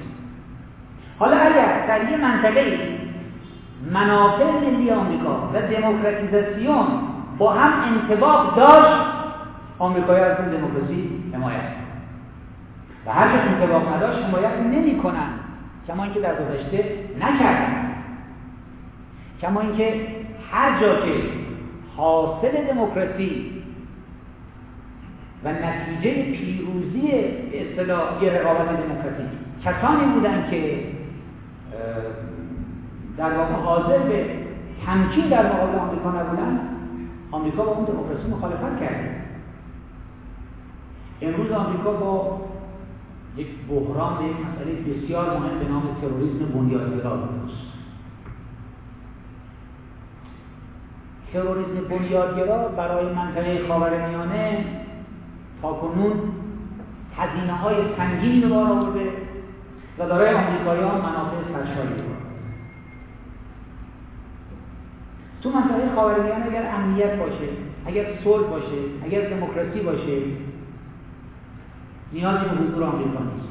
حالا 1.19 1.37
اگر 1.37 1.87
در 1.89 2.11
یه 2.11 2.17
منطقه 2.17 2.79
منافع 3.93 4.45
ملی 4.45 4.91
آمریکا 4.91 5.51
و 5.55 5.61
دموکراتیزاسیون 5.61 6.87
با 7.39 7.53
هم 7.53 7.73
انتباق 7.93 8.57
داشت 8.57 9.01
آمریکایی 9.79 10.21
از 10.21 10.37
این 10.41 10.49
دموکراسی 10.49 11.11
حمایت 11.35 11.82
و 13.07 13.13
هر 13.13 13.37
کس 13.37 13.49
انتباق 13.49 13.95
نداشت 13.97 14.19
حمایت 14.25 14.53
نمی 14.73 14.99
کنن 14.99 15.29
کما 15.89 16.05
اینکه 16.05 16.21
در 16.21 16.35
گذشته 16.35 16.85
نکردن 17.21 17.95
کما 19.41 19.61
اینکه 19.61 20.07
هر 20.53 20.81
جا 20.81 21.01
که 21.01 21.13
حاصل 21.97 22.67
دموکراسی 22.69 23.53
و 25.45 25.53
نتیجه 25.53 26.23
پیروزی 26.23 27.13
اصطلاح 27.55 28.25
رقابت 28.25 28.69
دموکراتیک 28.69 29.27
کسانی 29.65 30.13
بودن 30.15 30.51
که 30.51 30.79
در 33.17 33.33
واقع 33.33 33.53
حاضر 33.53 33.99
به 33.99 34.27
تمکین 34.87 35.29
در 35.29 35.47
مقابل 35.47 35.79
آمریکا 35.79 36.11
نبودن 36.11 36.61
آمریکا 37.31 37.65
با 37.65 37.73
اون 37.73 37.85
دموکراسی 37.85 38.29
مخالفت 38.31 38.81
کرده. 38.81 39.11
امروز 41.23 41.51
آمریکا 41.51 41.91
با 41.93 42.41
یک 43.37 43.47
بحران 43.69 44.19
به 44.19 44.25
یک 44.25 44.37
مسئله 44.37 44.73
بسیار 44.73 45.39
مهم 45.39 45.59
به 45.59 45.69
نام 45.69 45.83
تروریسم 46.01 46.45
بنیادگرا 46.45 47.15
روبروست 47.15 47.73
تروریسم 51.33 51.89
بنیادگرا 51.91 52.69
برای 52.69 53.15
منطقه 53.15 53.69
خاورمیانه 53.69 54.65
تاکنون 55.63 56.13
هزینه 57.17 57.53
های 57.53 57.77
سنگینی 57.97 58.41
به 58.41 58.49
بار 58.49 58.67
آورده 58.67 59.11
و 59.99 60.07
برای 60.07 60.35
آمریکاییان 60.35 61.01
منافع 61.01 61.37
سرشاری 61.53 61.95
به 61.95 62.03
تو 65.43 65.51
منطقه 65.51 65.95
خاورمیانه 65.95 66.47
اگر 66.47 66.71
امنیت 66.75 67.19
باشه 67.19 67.49
اگر 67.87 68.07
صلح 68.25 68.47
باشه 68.47 68.79
اگر 69.05 69.29
دموکراسی 69.29 69.81
باشه 69.81 70.19
نیازی 72.13 72.45
به 72.45 72.65
حضور 72.65 72.85
آمریکا 72.85 73.19
نیست. 73.19 73.49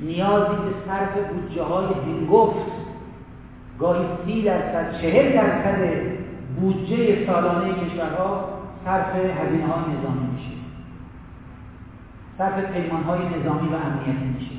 نیازی 0.00 0.56
به 0.56 0.72
صرف 0.86 1.32
بودجه 1.32 1.62
های 1.62 1.86
هنگفت 1.86 2.66
گاهی 3.78 4.04
سی 4.26 4.42
درصد 4.42 5.00
چهل 5.00 5.32
درصد 5.32 6.02
بودجه 6.60 7.26
سالانه 7.26 7.74
کشورها 7.74 8.48
صرف 8.84 9.14
هزینه 9.14 9.66
های 9.66 9.82
نظامی 9.82 10.26
میشه. 10.34 10.56
صرف 12.38 12.72
پیمان 12.72 13.02
های 13.02 13.18
نظامی 13.18 13.68
و 13.68 13.74
امنیتی 13.74 14.24
میشه. 14.38 14.56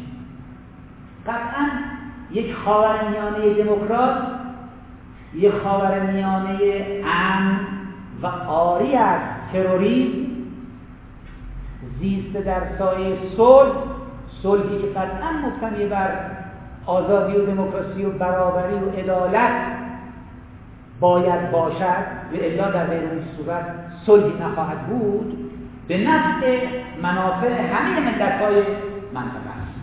قطعا 1.28 1.68
یک 2.32 2.54
خاورمیانه 2.54 3.54
دموکرات 3.54 4.18
یک 5.34 5.54
خاورمیانه 5.64 6.58
امن 7.06 7.60
و 8.22 8.28
آری 8.48 8.96
از 8.96 9.20
تروریسم 9.54 10.27
زیست 12.00 12.38
در 12.38 12.62
سایه 12.80 13.18
صلح 13.38 13.72
صلحی 14.44 14.82
که 14.82 14.88
قطعا 14.88 15.32
مبتنی 15.32 15.86
بر 15.86 16.10
آزادی 16.86 17.38
و 17.38 17.46
دموکراسی 17.46 18.06
و 18.06 18.10
برابری 18.10 18.74
و 18.74 18.90
عدالت 18.90 19.52
باید 21.00 21.52
باشد 21.52 22.06
و 22.34 22.36
الا 22.42 22.72
در 22.72 22.86
غیر 22.86 23.00
این 23.00 23.24
صورت 23.38 23.66
صلحی 24.06 24.34
نخواهد 24.44 24.88
بود 24.88 25.50
به 25.88 25.98
نفع 25.98 26.68
منافع 27.02 27.62
همه 27.62 28.00
ملت 28.00 28.42
های 28.42 28.56
منطقه 29.14 29.50
است. 29.50 29.78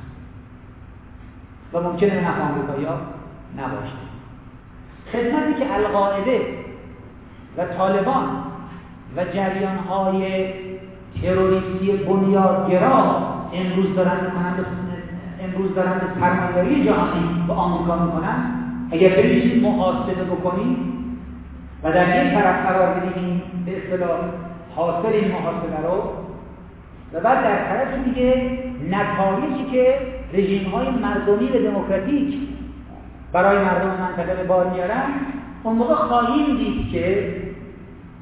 و 1.72 1.80
ممکنه 1.80 2.28
نفع 2.28 2.42
آمریکایی 2.42 2.86
نباشه. 3.58 4.04
خدمتی 5.12 5.54
که 5.54 5.74
القاعده 5.74 6.40
و 7.58 7.64
طالبان 7.66 8.44
و 9.16 9.24
جریان 9.24 9.76
های 9.76 10.46
تروریستی 11.24 11.92
بنیادگرا 11.92 13.26
امروز 13.54 13.96
دارن 13.96 14.18
امروز 15.44 15.74
دارن 15.74 15.92
به 15.92 16.20
سرمایه‌داری 16.20 16.84
جهانی 16.84 17.44
به 17.46 17.52
آمریکا 17.52 18.04
می‌کنن. 18.04 18.36
اگر 18.90 19.08
بریشید 19.08 19.62
محاسبه 19.62 20.24
بکنید 20.24 20.76
و 21.82 21.92
در 21.92 22.24
یک 22.24 22.34
طرف 22.34 22.66
قرار 22.66 22.88
بدیم 22.88 23.42
به 23.66 23.76
اصطلاح 23.76 24.18
حاصل 24.76 25.08
این 25.08 25.28
محاسبه 25.28 25.88
رو 25.88 26.02
و 27.12 27.20
بعد 27.20 27.44
در 27.44 27.68
طرف 27.68 28.04
دیگه 28.04 28.58
نتایجی 28.90 29.70
که 29.72 29.98
رژیم 30.32 30.70
های 30.70 30.86
مردمی 30.90 31.48
و 31.48 31.70
دموکراتیک 31.70 32.38
برای 33.32 33.56
مردم 33.56 33.88
منطقه 34.00 34.34
به 34.34 34.44
بار 34.44 34.70
میارن 34.70 35.04
اون 35.62 35.76
موقع 35.76 35.94
خواهیم 35.94 36.56
دید 36.56 36.90
که 36.92 37.34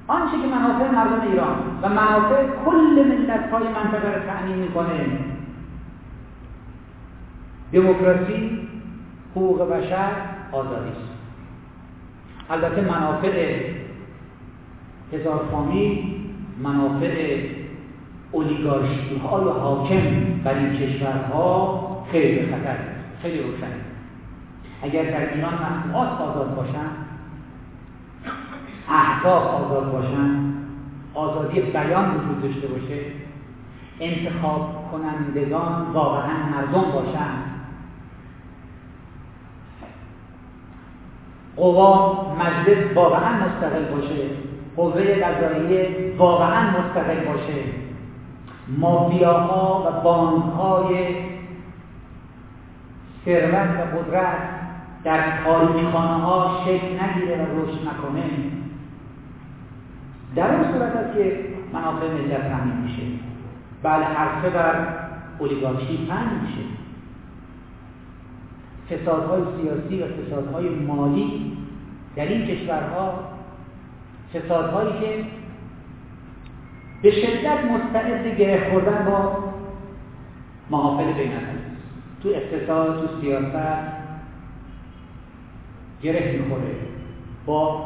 آنچه 0.09 0.33
که 0.43 0.47
منافع 0.47 0.91
مردم 0.91 1.31
ایران 1.31 1.57
و 1.83 1.89
منافع 1.89 2.47
کل 2.65 3.05
ملت 3.09 3.51
های 3.51 3.63
منطقه 3.63 4.15
رو 4.15 4.27
تأمین 4.27 4.57
می‌کنه. 4.57 5.19
دموکراسی 7.73 8.69
حقوق 9.37 9.71
بشر 9.71 10.11
آزادی 10.53 10.91
است. 10.91 11.13
البته 12.51 12.81
منافع 12.81 13.61
هزار 15.13 15.49
فامیل 15.51 16.15
منافع 16.63 17.39
اولیگارشی 18.33 19.21
های 19.31 19.45
حاکم 19.45 20.03
بر 20.45 20.55
این 20.55 20.73
کشورها 20.73 22.07
خیلی 22.13 22.47
خطر 22.47 22.77
خیلی 23.23 23.43
روشن 23.43 23.73
اگر 24.83 25.03
در 25.03 25.35
ایران 25.35 25.55
مطبوعات 25.55 26.21
آزاد 26.21 26.57
باشن 26.57 27.02
احزاب 28.93 29.43
آزاد 29.43 29.93
باشن 29.93 30.53
آزادی 31.15 31.61
بیان 31.61 32.11
وجود 32.11 32.43
داشته 32.43 32.67
باشه 32.67 33.01
انتخاب 34.01 34.91
کنندگان 34.93 35.93
واقعا 35.93 36.37
مردم 36.51 36.91
باشن. 36.93 37.53
قوا 41.57 42.27
مجلس 42.35 42.97
واقعا 42.97 43.33
مستقل 43.33 43.85
باشه 43.85 44.27
قوه 44.77 45.15
قضاییه 45.15 46.15
واقعا 46.19 46.71
مستقل 46.71 47.25
باشه. 47.25 47.65
مافیاها 48.69 49.85
و 49.87 50.01
بانکهای 50.05 51.17
ثروت 53.25 53.71
و 53.79 53.99
قدرت 53.99 54.39
در 55.05 55.45
تاریخخانه 55.45 56.25
ها 56.25 56.61
شکل 56.65 56.87
نگیره 56.87 57.37
و 57.37 57.63
رشد 57.63 57.89
نکنه. 57.89 58.62
در 60.37 60.55
اون 60.55 60.73
صورت 60.73 60.97
است 60.97 61.19
که 61.19 61.45
منافع 61.73 62.07
ملت 62.07 62.51
تامین 62.51 62.77
میشه. 62.77 63.03
بله 63.83 64.05
حرفه 64.05 64.51
بر 64.51 64.87
اولیگارشی 65.39 66.07
پنج 66.07 66.29
میشه. 66.43 66.63
فسادهای 68.91 69.43
سیاسی 69.43 70.03
و 70.03 70.07
فسادهای 70.07 70.69
مالی 70.69 71.57
در 72.17 72.27
این 72.27 72.47
کشورها 72.47 73.15
فسادهایی 74.35 75.01
که 75.01 75.25
به 77.03 77.11
شدت 77.11 77.65
مستعد 77.65 78.39
گره 78.39 78.71
خوردن 78.71 79.05
با 79.05 79.39
محافل 80.71 81.13
بین 81.13 81.33
تو 82.23 82.29
اقتصاد 82.29 83.01
تو 83.01 83.21
سیاست 83.21 83.79
گره 86.03 86.39
می‌خوره 86.39 86.75
با 87.47 87.85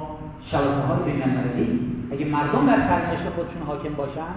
شبکه 0.50 0.66
های 0.66 1.12
بین 1.12 1.22
اگه 2.12 2.24
مردم 2.24 2.66
در 2.66 2.76
سرنوشت 2.76 3.30
خودشون 3.30 3.62
حاکم 3.66 3.94
باشن 3.94 4.34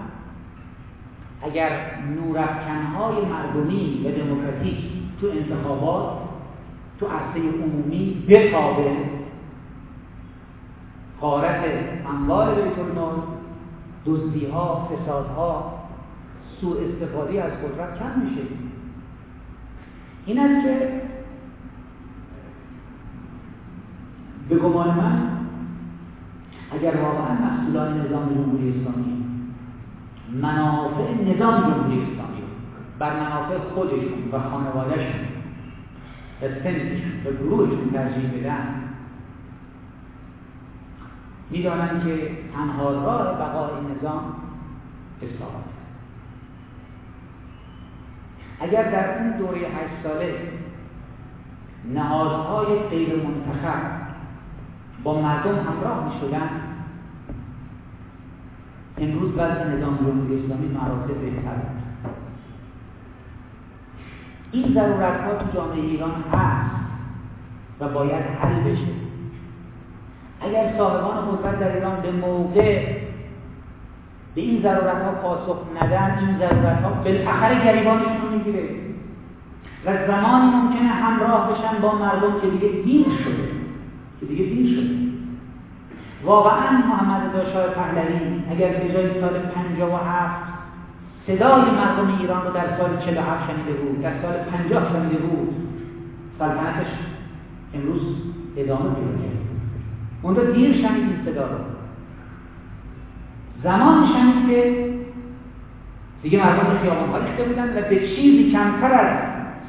اگر 1.42 1.70
نورافکنهای 2.16 3.24
مردمی 3.24 4.04
و 4.06 4.10
دموکراتیک 4.10 4.78
تو 5.20 5.26
انتخابات 5.26 6.18
تو 7.00 7.06
عرصه 7.06 7.48
عمومی 7.62 8.24
بتابه 8.28 8.96
قارت 11.20 11.64
اموال 12.06 12.54
بیت 12.54 12.78
المال 12.78 13.22
دزدیها 14.06 14.88
فسادها 14.88 15.80
سوء 16.60 16.76
استفاده 16.88 17.42
از 17.42 17.52
قدرت 17.52 17.98
کم 17.98 18.20
میشه. 18.20 18.42
این 20.26 20.38
است 20.40 20.66
که 20.66 21.02
به 24.48 24.56
گمان 24.56 24.88
من 24.88 25.39
اگر 26.72 26.96
واقعا 26.96 27.34
مسئولان 27.34 28.00
نظام 28.00 28.28
جمهوری 28.34 28.68
اسلامی 28.68 29.24
منافع 30.32 31.12
نظام 31.12 31.60
جمهوری 31.60 32.02
اسلامی 32.02 32.42
بر 32.98 33.20
منافع 33.20 33.58
خودشون 33.74 34.30
و 34.32 34.38
خانوادهشون 34.38 35.20
و 36.42 36.48
سنتشون 36.48 37.12
و 37.26 37.32
گروهشون 37.32 37.90
ترجیح 37.92 38.40
بدن 38.40 38.80
می‌دانند 41.50 42.04
که 42.04 42.30
تنها 42.54 42.90
راه 42.90 43.38
بقای 43.38 43.70
نظام 43.94 44.34
اصلاحات 45.22 45.64
اگر 48.60 48.90
در 48.90 49.18
اون 49.18 49.38
دوره 49.38 49.58
هشت 49.58 50.02
ساله 50.02 50.34
نهادهای 51.94 52.78
غیر 52.78 53.16
منتخب 53.16 54.09
با 55.04 55.20
مردم 55.20 55.54
همراه 55.54 56.04
می 56.04 56.20
شدن 56.20 56.50
امروز 58.98 59.32
وضع 59.32 59.64
نظام 59.64 59.96
جمهوری 59.96 60.44
اسلامی 60.44 60.68
مراتب 60.68 61.20
بهتر 61.20 61.56
این 64.52 64.74
ضرورت 64.74 65.20
ها 65.20 65.34
تو 65.34 65.52
جامعه 65.54 65.80
ایران 65.80 66.24
هست 66.32 66.70
و 67.80 67.88
باید 67.88 68.24
حل 68.42 68.54
بشه. 68.54 68.92
اگر 70.40 70.74
صاحبان 70.78 71.36
قدرت 71.36 71.60
در 71.60 71.74
ایران 71.74 72.00
به 72.00 72.12
موقع 72.12 73.00
به 74.34 74.40
این 74.40 74.62
ضرورت 74.62 75.02
ها 75.02 75.10
پاسخ 75.10 75.58
ندن 75.82 76.18
این 76.18 76.38
ضرورت 76.38 76.82
ها 76.82 76.90
بالاخره 76.90 77.64
گریبانشون 77.64 78.32
می‌گیره. 78.32 78.68
و 79.86 80.06
زمانی 80.06 80.56
ممکنه 80.56 80.88
همراه 80.88 81.52
بشن 81.52 81.82
با 81.82 81.94
مردم 81.94 82.40
که 82.40 82.50
دیگه 82.50 82.68
دین 82.68 83.04
شده. 83.24 83.59
که 84.20 84.26
دیگه 84.26 84.44
دین 84.44 84.66
شده. 84.66 85.10
واقعا 86.24 86.70
محمد 86.70 87.22
رضا 87.26 87.52
شاه 87.52 87.66
پهلوی 87.66 88.42
اگر 88.50 88.68
به 88.68 88.92
جای 88.92 89.20
سال 89.20 89.38
57 89.38 90.50
صدای 91.26 91.62
مردم 91.62 92.18
ایران 92.20 92.46
رو 92.46 92.52
در 92.52 92.76
سال 92.78 92.90
47 93.04 93.50
شنیده 93.50 93.72
بود 93.72 94.02
در 94.02 94.12
سال 94.22 94.32
50 94.32 94.92
شنیده 94.92 95.16
بود 95.16 95.54
سلطنتش 96.38 96.86
امروز 97.74 98.00
ادامه 98.56 98.94
پیدا 98.94 99.12
کرد. 99.12 99.40
اون 100.22 100.36
رو 100.36 100.52
دیر 100.52 100.72
شنید 100.72 101.02
این 101.02 101.18
صدا 101.24 101.42
رو. 101.42 101.58
زمان 103.62 104.06
شنید 104.06 104.48
که 104.48 104.90
دیگه 106.22 106.38
مردم 106.38 106.70
رو 106.70 106.78
خیابان 106.78 107.26
ریخته 107.26 107.42
بودن 107.42 107.78
و 107.78 107.88
به 107.88 107.96
چیزی 107.96 108.52
کمتر 108.52 108.92
از 108.92 109.18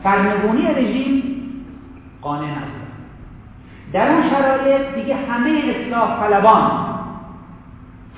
سرنگونی 0.03 0.67
رژیم 0.67 1.23
قانع 2.21 2.51
نبود. 2.51 2.80
در 3.93 4.11
اون 4.11 4.29
شرایط 4.29 4.95
دیگه 4.95 5.15
همه 5.15 5.49
اصلاح 5.49 6.19
طلبان 6.19 6.71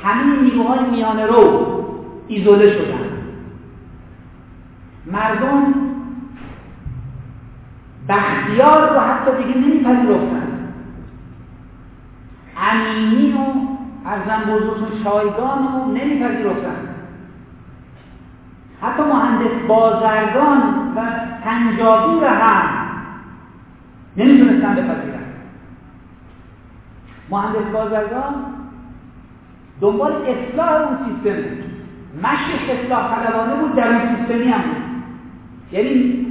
همه 0.04 0.42
نیروهای 0.42 0.80
میانه 0.90 1.26
رو 1.26 1.68
ایزوله 2.28 2.74
شدن. 2.74 3.10
مردم 5.06 5.74
بختیار 8.10 8.94
رو 8.94 9.00
حتی 9.00 9.44
دیگه 9.44 9.58
نمیپذیرفتن. 9.60 10.48
امینی 12.58 13.32
و 13.32 13.38
ارزم 14.10 14.52
بزرگتون 14.52 15.04
شایگان 15.04 15.68
رو 15.74 15.92
نمیپذیرفتن. 15.92 16.76
حتی 18.82 19.04
مهندس 19.04 19.68
بازرگان 19.68 20.94
و 20.96 21.02
پنجابی 21.44 22.20
رو 22.20 22.28
هم 22.28 22.64
نمی‌تونستن 24.18 24.76
بپذیرن. 24.76 25.03
مهندس 27.30 27.72
بازرگان 27.74 28.36
دنبال 29.82 30.12
اصلاح 30.12 30.82
اون 30.82 30.98
سیستم 30.98 31.42
بود. 31.42 31.64
مشق 32.24 32.70
اصلاح 32.70 33.16
طلبانه 33.16 33.56
بود 33.56 33.76
در 33.76 33.88
اون 33.88 34.16
سیستمی 34.16 34.52
هم 34.52 34.62
بود. 34.62 34.84
یعنی 35.72 36.28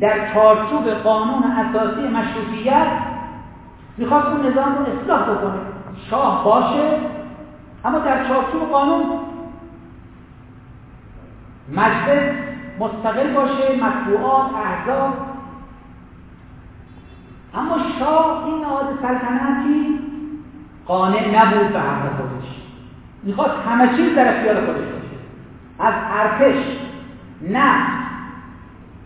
در 0.00 0.34
چارچوب 0.34 0.90
قانون 0.90 1.42
اساسی 1.42 2.08
مشروطیت 2.08 2.86
می‌خواست 3.98 4.26
اون 4.26 4.46
نظام 4.46 4.74
رو 4.74 4.82
اصلاح 4.82 5.22
بکنه. 5.22 5.60
شاه 6.10 6.44
باشه 6.44 6.98
اما 7.84 7.98
در 7.98 8.28
چارچوب 8.28 8.62
قانون 8.62 9.04
مجلس 11.72 12.34
مستقل 12.80 13.34
باشه 13.34 13.84
مطبوعات 13.84 14.50
احزاب 14.54 15.14
اما 17.54 17.76
شاه 17.98 18.44
این 18.44 18.60
نهاد 18.60 18.86
سلطنتی 19.02 20.05
قانع 20.86 21.42
نبود 21.42 21.72
به 21.72 21.80
حق 21.80 22.16
خودش. 22.16 22.48
می‌خواست 23.22 23.54
همه 23.68 23.96
چیز 23.96 24.14
در 24.14 24.36
اختیار 24.36 24.54
خودش 24.54 24.88
باشه. 24.88 25.16
از 25.78 25.94
ارتش 26.10 26.56
نه 27.40 27.76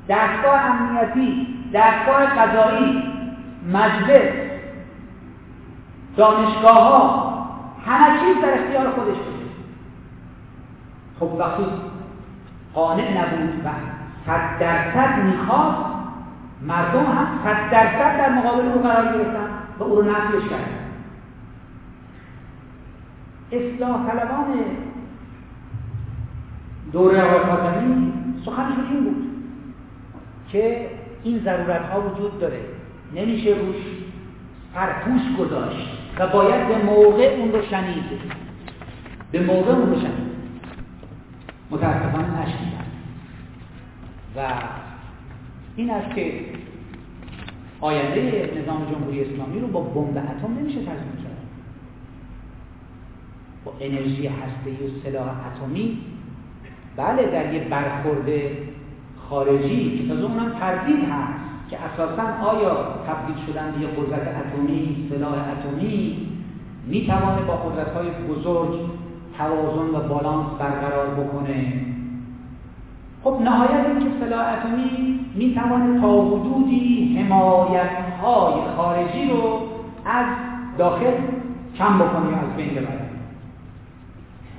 دستگاه 0.08 0.60
امنیتی 0.60 1.46
دستگاه 1.74 2.26
قضایی 2.26 3.02
مجلس 3.72 4.32
دانشگاه 6.16 6.78
ها 6.78 7.30
همه 7.86 8.20
چیز 8.20 8.42
در 8.42 8.54
اختیار 8.54 8.90
خودش 8.90 9.16
باشه. 9.16 9.50
خب 11.20 11.40
وقتی 11.40 11.64
قانع 12.74 13.10
نبود 13.10 13.66
و 13.66 13.68
صد 14.26 14.58
درصد 14.60 15.18
می‌خواست 15.24 15.90
مردم 16.62 17.04
هم 17.04 17.26
صد 17.44 17.70
درصد 17.70 18.18
در 18.18 18.28
مقابل 18.28 18.68
او 18.68 18.82
قرار 18.82 19.04
گرفتن 19.04 19.48
و 19.78 19.82
او 19.82 19.96
رو 19.96 20.02
نفیش 20.02 20.50
کردن. 20.50 20.79
اصلاح 23.52 24.10
طلبان 24.10 24.46
دوره 26.92 27.22
آقای 27.22 27.38
خاتمی 27.38 28.12
سخنشون 28.44 28.86
این 28.90 29.04
بود 29.04 29.24
که 30.52 30.90
این 31.24 31.40
ضرورت 31.44 31.82
ها 31.82 32.00
وجود 32.00 32.40
داره. 32.40 32.60
نمیشه 33.14 33.50
روش 33.50 33.76
فرپوش 34.74 35.20
گذاشت 35.38 35.88
و 36.18 36.26
باید 36.26 36.68
به 36.68 36.84
موقع 36.84 37.36
اون 37.38 37.52
رو 37.52 37.62
شنید. 37.62 38.04
به 39.32 39.40
موقع 39.40 39.72
اون 39.72 39.94
رو 39.94 40.00
شنید. 40.00 40.30
متاسفانه 41.70 42.42
نشنیدن. 42.42 42.84
و 44.36 44.40
این 45.76 45.90
است 45.90 46.14
که 46.14 46.44
آینده 47.80 48.50
نظام 48.62 48.86
جمهوری 48.92 49.24
اسلامی 49.24 49.60
رو 49.60 49.66
با 49.66 49.80
بمب 49.80 50.16
اتم 50.16 50.58
نمیشه 50.58 50.78
تضمین 50.80 51.16
کرد. 51.22 51.29
با 53.64 53.72
انرژی 53.80 54.26
هسته 54.26 54.70
و 54.70 54.88
سلاح 55.04 55.26
اتمی. 55.26 55.98
بله 56.96 57.30
در 57.32 57.54
یه 57.54 57.68
برخورد 57.68 58.28
خارجی 59.30 59.98
که 59.98 60.08
تازه 60.08 60.24
اونم 60.24 60.52
تردید 60.60 61.04
هست 61.04 61.40
که 61.70 61.78
اساسا 61.80 62.22
آیا 62.22 62.76
تبدیل 63.06 63.46
شدن 63.46 63.74
به 63.80 63.86
قدرت 63.86 64.34
اتمی 64.36 65.08
سلاح 65.10 65.32
اتمی 65.32 66.16
می‌توانه 66.86 67.42
با 67.42 67.54
قدرت 67.54 67.92
های 67.94 68.08
بزرگ 68.10 68.80
توازن 69.38 69.94
و 69.94 70.08
بالانس 70.08 70.46
برقرار 70.58 71.06
بکنه؟ 71.06 71.72
خب 73.24 73.38
نهایت 73.44 73.86
اینکه 73.86 74.10
سلاح 74.20 74.46
اتمی 74.52 75.20
می‌توانه 75.34 76.00
تا 76.00 76.26
حدودی 76.26 77.18
حمایت 77.18 77.90
های 78.22 78.54
خارجی 78.76 79.30
رو 79.30 79.60
از 80.04 80.26
داخل 80.78 81.12
کم 81.78 81.98
بکنه 81.98 82.38
از 82.38 82.56
بین 82.56 82.70
ببره. 82.70 82.99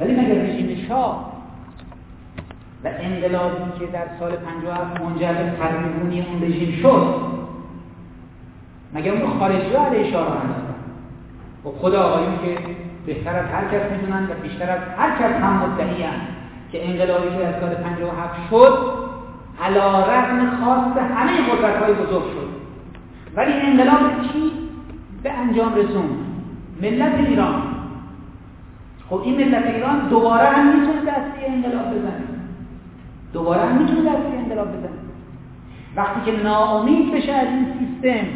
ولی 0.02 0.14
مگر 0.14 0.42
رژیم 0.42 0.86
شاه 0.88 1.32
و 2.84 2.90
انقلابی 3.00 3.80
که 3.80 3.86
در 3.86 4.06
سال 4.20 4.32
57 4.32 5.02
منجر 5.02 5.34
به 5.34 6.30
اون 6.30 6.42
رژیم 6.42 6.80
شد 6.82 7.16
مگر 8.94 9.12
اون 9.12 9.40
خارجی 9.40 9.76
ها 9.76 9.86
علیه 9.86 10.12
شاه 10.12 10.28
انداختن 10.28 10.74
و 11.66 11.70
خدا 11.82 12.02
آقایون 12.02 12.34
که 12.46 12.58
بهتر 13.06 13.36
از 13.36 13.46
هر 13.46 13.66
کس 13.66 13.92
می‌دونن 13.92 14.24
و 14.24 14.34
بیشتر 14.42 14.70
از 14.70 14.80
هر 14.98 15.12
کس 15.12 15.42
هم 15.42 15.54
مدعی 15.54 16.04
که 16.72 16.90
انقلابی 16.90 17.30
که 17.30 17.44
در 17.44 17.60
سال 17.60 17.76
57 17.76 18.50
شد 18.50 19.02
علا 19.64 20.00
رقم 20.00 20.64
خواست 20.64 20.98
همه 20.98 21.32
قدرت 21.52 21.84
های 21.84 21.94
بزرگ 21.94 22.24
شد. 22.24 22.50
ولی 23.36 23.54
انقلاب 23.54 24.00
چی؟ 24.22 24.52
به 25.24 25.32
انجام 25.32 25.76
رسوند. 25.76 26.18
ملت 26.82 27.14
ایران. 27.28 27.71
خب 29.12 29.22
این 29.24 29.36
ملت 29.36 29.66
ایران 29.66 30.10
دوباره 30.10 30.48
هم 30.48 30.80
می‌تونه 30.80 31.02
دستی 31.02 31.46
انقلاب 31.48 31.90
بزنه. 31.90 32.24
دوباره 33.34 33.62
هم 33.62 33.82
می‌تونه 33.82 34.02
دستی 34.02 34.38
انقلاب 34.38 34.68
بزنه. 34.68 34.90
وقتی 35.96 36.32
که 36.32 36.44
ناامید 36.44 37.14
بشه 37.14 37.32
از 37.32 37.48
این 37.48 37.66
سیستم 37.66 38.28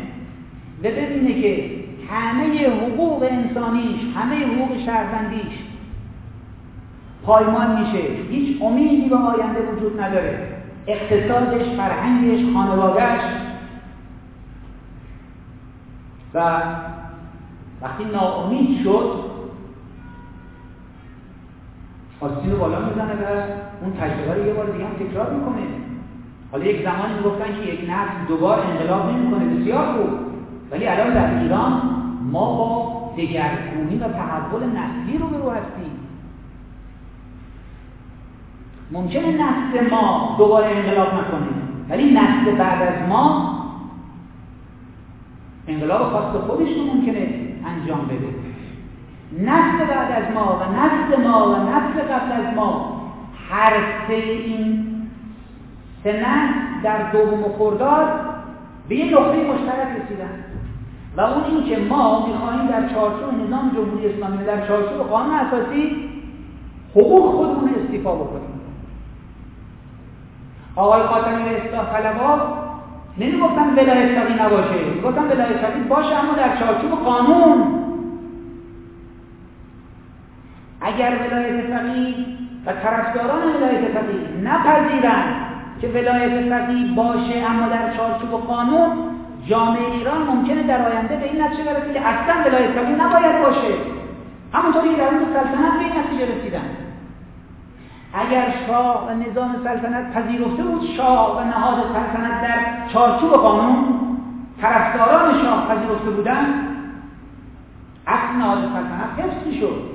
و 0.83 0.87
ببینه 0.87 1.41
که 1.41 1.69
همه 2.09 2.67
حقوق 2.67 3.27
انسانیش 3.31 3.99
همه 4.15 4.35
حقوق 4.35 4.85
شهروندیش 4.85 5.53
پایمان 7.25 7.79
میشه 7.79 8.03
هیچ 8.29 8.61
امیدی 8.61 9.09
به 9.09 9.15
آینده 9.15 9.59
وجود 9.61 10.01
نداره. 10.01 10.47
اقتصادش 10.87 11.65
فرهنگش 11.77 12.53
خانوادهش 12.53 13.21
و 16.33 16.61
وقتی 17.81 18.03
ناامید 18.13 18.83
شد 18.83 19.24
آستین 22.25 22.51
رو 22.51 22.57
بالا 22.57 22.79
می‌زنه 22.79 23.13
و 23.13 23.25
اون 23.81 23.93
تجربه 23.99 24.33
رو 24.33 24.47
یه 24.47 24.53
بار 24.53 24.65
دیگه 24.65 24.85
هم 24.85 24.93
تکرار 24.93 25.33
می‌کنه. 25.33 25.65
حالا 26.51 26.65
یک 26.65 26.83
زمانی 26.83 27.13
می‌گفتن 27.17 27.45
که 27.45 27.73
یک 27.73 27.79
نسل 27.89 28.27
دوبار 28.27 28.59
انقلاب 28.59 29.11
نمی‌کنه. 29.11 29.45
بسیار 29.45 29.85
خوب. 29.85 30.09
ولی 30.71 30.87
الان 30.87 31.13
در 31.13 31.39
ایران 31.39 31.81
ما 32.31 32.55
با 32.57 32.95
دگرگونی 33.17 33.97
و 33.97 34.07
تحول 34.07 34.63
نسلی 34.63 35.17
رو 35.17 35.27
برو 35.27 35.49
هستیم. 35.49 35.91
ممکنه 38.91 39.27
نسل 39.31 39.89
ما 39.89 40.35
دوباره 40.37 40.67
انقلاب 40.67 41.07
نکنه 41.07 41.47
ولی 41.89 42.11
نسل 42.11 42.57
بعد 42.57 42.81
از 42.81 43.09
ما 43.09 43.55
انقلاب 45.67 46.01
خاص 46.01 46.35
خودش 46.35 46.69
رو 46.77 46.83
ممکنه 46.83 47.27
انجام 47.65 48.05
بده. 48.05 48.54
نسل 49.39 49.85
بعد 49.85 50.11
از 50.11 50.33
ما 50.33 50.61
و 50.61 50.63
نسل 50.63 51.27
ما 51.27 51.49
و 51.49 51.55
نسل 51.55 52.13
قبل 52.13 52.31
از 52.31 52.55
ما. 52.55 53.01
هر 53.49 53.73
سه 54.07 54.13
این 54.13 54.85
سه 56.03 56.25
در 56.83 57.11
دوم 57.11 57.43
خرداد 57.57 58.07
به 58.89 58.95
یه 58.95 59.13
نقطه 59.13 59.37
مشترک 59.37 59.87
رسیدن. 59.87 60.43
و 61.17 61.21
اون 61.21 61.43
این 61.43 61.63
که 61.63 61.77
ما 61.77 62.27
می‌خواهیم 62.27 62.67
در 62.67 62.93
چارچوب 62.93 63.47
نظام 63.47 63.71
جمهوری 63.75 64.13
اسلامی 64.13 64.45
در 64.45 64.67
چارچوب 64.67 64.97
قانون 64.97 65.35
اساسی 65.35 66.09
حقوق 66.91 67.35
خودمون 67.35 67.69
استیفا 67.83 68.15
بکنیم. 68.15 68.61
آقای 70.75 71.03
خاتمی 71.03 71.49
اصلاح 71.49 71.93
طلبا 71.93 72.41
نمی‌گفتن 73.17 73.73
ولایت 73.73 74.19
فقیه 74.19 74.45
نباشه 74.45 74.85
می‌گفتن 74.95 75.23
ولایت 75.23 75.57
فقیه 75.57 75.83
باشه 75.83 76.15
اما 76.15 76.33
در 76.33 76.57
چارچوب 76.57 76.91
قانون 76.91 77.84
اگر 80.85 81.13
ولایت 81.27 81.65
فقیه 81.65 82.15
و 82.65 82.71
طرفداران 82.83 83.41
ولایت 83.55 83.81
فقیه 83.81 84.43
نپذیرند 84.43 85.35
که 85.81 85.87
ولایت 85.87 86.49
فقیه 86.49 86.95
باشه 86.95 87.49
اما 87.49 87.67
در 87.67 87.97
چارچوب 87.97 88.31
قانون 88.31 88.89
جامعه 89.47 89.91
ایران 89.91 90.21
ممکنه 90.21 90.63
در 90.63 90.91
آینده 90.91 91.15
به 91.15 91.23
این 91.23 91.41
نتیجه 91.41 91.63
برسه 91.63 91.93
که 91.93 92.07
اصلا 92.07 92.35
ولایت 92.45 92.71
فقیه 92.71 93.05
نباید 93.05 93.41
باشه. 93.41 93.73
همونطوری 94.53 94.95
در 94.95 95.07
اون 95.07 95.25
سلطنت 95.33 95.73
به 95.73 95.85
این 95.85 96.05
نتیجه 96.05 96.35
رسیدن. 96.35 96.65
اگر 98.13 98.53
شاه 98.67 99.07
و 99.07 99.13
نظام 99.13 99.55
سلطنت 99.63 100.13
پذیرفته 100.13 100.63
بود 100.63 100.81
شاه 100.97 101.37
و 101.37 101.43
نهاد 101.43 101.75
سلطنت 101.75 102.41
در 102.41 102.59
چارچوب 102.93 103.31
قانون 103.31 103.85
طرفداران 104.61 105.41
شاه 105.41 105.67
پذیرفته 105.67 106.09
بودن 106.09 106.45
اصل 108.07 108.35
نهاد 108.37 108.57
سلطنت 108.57 109.19
حفظ 109.19 109.59
شد 109.59 109.94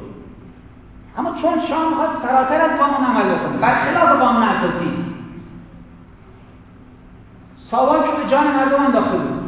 اما 1.19 1.31
چون 1.43 1.67
شاه 1.69 1.89
می‌خواد 1.89 2.09
فراتر 2.23 2.61
از 2.65 2.71
قانون 2.79 3.11
عمل 3.11 3.35
بکنه 3.35 3.57
برخلاف 3.61 4.21
قانون 4.21 4.43
اساسی 4.43 5.11
ساواک 7.71 8.05
رو 8.07 8.25
به 8.25 8.31
جان 8.31 8.47
مردم 8.47 8.85
انداخته 8.85 9.17
بود. 9.17 9.41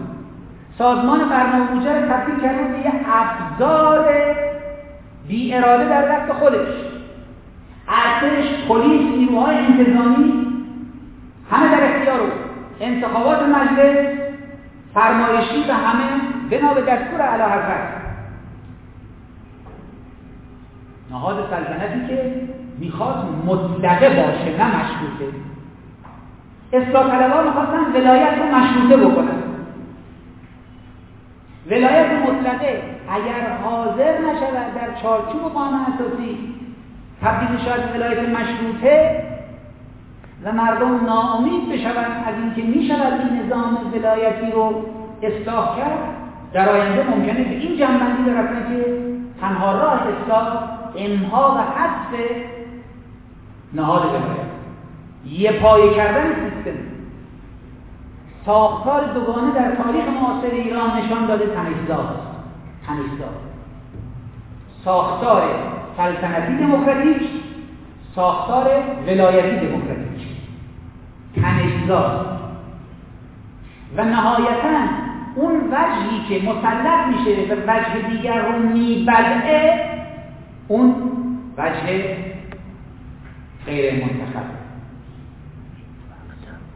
سازمان 0.79 1.29
برنامه 1.29 1.65
بودجه 1.65 2.01
رو 2.01 2.09
تبدیل 2.09 2.41
کرده 2.41 2.63
به 2.63 2.79
یه 2.79 2.93
ابزار 3.13 4.09
بی 5.29 5.55
اراده 5.55 5.89
در 5.89 6.03
دست 6.03 6.33
خودش. 6.33 6.69
ارتش 7.89 8.69
پلیس 8.69 9.17
نیروهای 9.17 9.57
انتظامی 9.57 10.47
همه 11.51 11.77
در 11.77 11.97
اختیار 11.97 12.19
رو 12.19 12.27
انتخابات 12.81 13.43
مجلس 13.43 13.97
فرمایشی 14.95 15.71
و 15.71 15.73
همه 15.73 16.05
بنا 16.51 16.75
به 16.75 16.81
دستور 16.81 17.23
اعلی 17.23 17.43
حضرت 17.43 18.02
نهاد 21.13 21.37
سلطنتی 21.51 22.09
که 22.09 22.33
می‌خواد 22.79 23.25
مطلقه 23.47 24.09
باشه 24.09 24.59
نه 24.59 24.67
مشروطه. 24.67 25.33
اصلاح 26.73 27.11
طلبان 27.11 27.45
می‌خواستن 27.47 27.93
ولایت 27.95 28.39
رو 28.39 28.57
مشروطه 28.57 28.97
بکنن. 28.97 29.43
ولایت 31.67 32.11
مطلقه 32.27 32.83
اگر 33.09 33.57
حاضر 33.65 34.19
نشود 34.19 34.75
در 34.75 35.03
چارچوب 35.03 35.43
قانون 35.55 35.81
اساسی 35.81 36.55
تبدیل 37.23 37.59
شود 37.59 37.97
ولایت 37.97 38.29
مشروطه 38.29 39.23
و 40.45 40.53
مردم 40.53 41.05
ناامید 41.05 41.73
بشوند 41.73 42.25
از 42.27 42.35
اینکه 42.43 42.79
می‌شود 42.79 43.13
این 43.21 43.43
نظام 43.43 43.79
ولایتی 43.95 44.53
رو 44.53 44.85
اصلاح 45.23 45.77
کرد 45.77 45.99
در 46.53 46.69
آینده 46.69 47.11
ممکنه 47.11 47.45
به 47.45 47.51
این 47.51 47.79
جنبندی 47.79 48.23
برسن 48.23 48.69
که 48.69 48.85
تنها 49.41 49.73
راه 49.73 50.03
اصلاح 50.09 50.82
امها 50.97 51.55
و 51.55 51.59
حذف 51.59 52.21
نهاد 53.73 54.05
ولایت 54.05 54.53
یه 55.27 55.53
پایه 55.53 55.95
کردن 55.95 56.25
سیستم. 56.25 56.79
ساختار 58.47 59.13
دوگانه 59.15 59.55
در 59.55 59.75
تاریخ 59.75 60.05
معاصر 60.09 60.55
ایران 60.55 60.91
نشان 60.97 61.27
داده 61.27 61.47
تنشزاد. 61.47 62.21
تنشزاد. 62.87 63.41
ساختار 64.85 65.43
سلطنتی 65.97 66.57
دموکراتیک 66.57 67.29
ساختار 68.15 68.71
ولایتی 69.07 69.67
دموکراتیک. 69.67 70.27
تنشزاد. 71.43 72.39
و 73.97 74.05
نهایتا 74.05 74.79
اون 75.35 75.53
وجهی 75.55 76.25
که 76.29 76.49
مسلط 76.49 77.07
میشه 77.07 77.55
و 77.55 77.71
وجه 77.71 78.09
دیگر 78.11 78.47
رو 78.47 78.59
میبدعه 78.59 79.93
اون 80.69 80.95
وجه 81.59 82.17
غیر 83.67 83.93
منتخب 83.95 84.47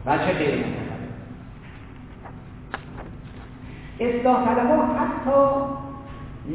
وجه 0.05 0.33
غیر 0.33 0.55
منتخب 0.55 0.87
اصلاح 3.99 4.45
طلبا 4.45 4.83
حتی 4.85 5.41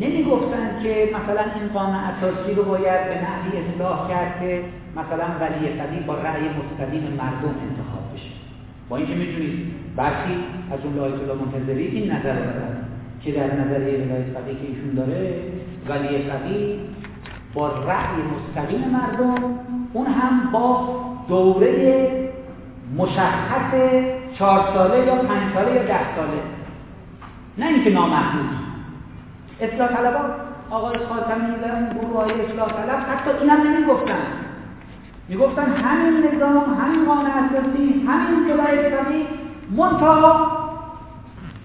نمی 0.00 0.24
گفتن 0.24 0.82
که 0.82 1.08
مثلا 1.14 1.44
این 1.54 1.68
قانون 1.74 1.94
اساسی 1.94 2.54
رو 2.54 2.64
باید 2.64 3.04
به 3.04 3.14
نحوی 3.14 3.58
اصلاح 3.58 4.08
کرد 4.08 4.40
که 4.40 4.64
مثلا 4.96 5.26
ولی 5.40 5.68
قدیم 5.68 6.02
با 6.06 6.14
رأی 6.14 6.42
مستقیم 6.42 7.02
مردم 7.02 7.54
انتخاب 7.68 8.14
بشه. 8.14 8.30
با 8.88 8.96
اینکه 8.96 9.14
می‌دونید 9.14 9.72
برخی 9.96 10.34
از 10.72 10.78
اون 10.84 10.94
لایت 10.96 11.14
الله 11.14 11.34
منتظری 11.34 11.86
این 11.86 12.10
نظر 12.12 12.32
رو 12.32 12.44
دارن 12.44 12.84
که 13.20 13.32
در 13.32 13.60
نظریه 13.60 14.04
ولایت 14.04 14.26
فقیه 14.26 14.54
که 14.54 14.66
ایشون 14.66 14.94
داره 14.94 15.34
ولی 15.88 16.18
فقیه 16.18 16.78
با 17.54 17.68
رأی 17.68 18.22
مستقیم 18.22 18.88
مردم 18.88 19.34
اون 19.92 20.06
هم 20.06 20.50
با 20.52 20.88
دوره 21.28 22.08
مشخص 22.96 23.74
چهار 24.38 24.60
ساله 24.74 25.06
یا 25.06 25.14
پنج 25.14 25.54
ساله 25.54 25.74
یا 25.74 25.82
ده 25.82 26.16
ساله. 26.16 26.42
نه 27.58 27.66
اینکه 27.66 27.90
نامحدود 27.90 28.46
اصلاح 29.60 29.88
طلبان 29.88 30.30
آقای 30.70 30.98
خاتمی 30.98 31.56
در 31.62 31.74
اون 31.74 31.88
گروه 31.88 32.22
های 32.22 32.46
اصلاح 32.46 32.68
طلب 32.68 33.00
حتی 33.10 33.30
اینم 33.40 33.60
نمی‌گفتن. 33.60 34.22
می‌گفتن 35.28 35.72
همین 35.72 36.34
نظام 36.34 36.78
همین 36.80 37.04
قانون 37.04 37.26
اساسی 37.26 38.06
همین 38.08 38.48
جلای 38.48 38.86
اسلامی 38.86 39.26
منتها 39.76 40.52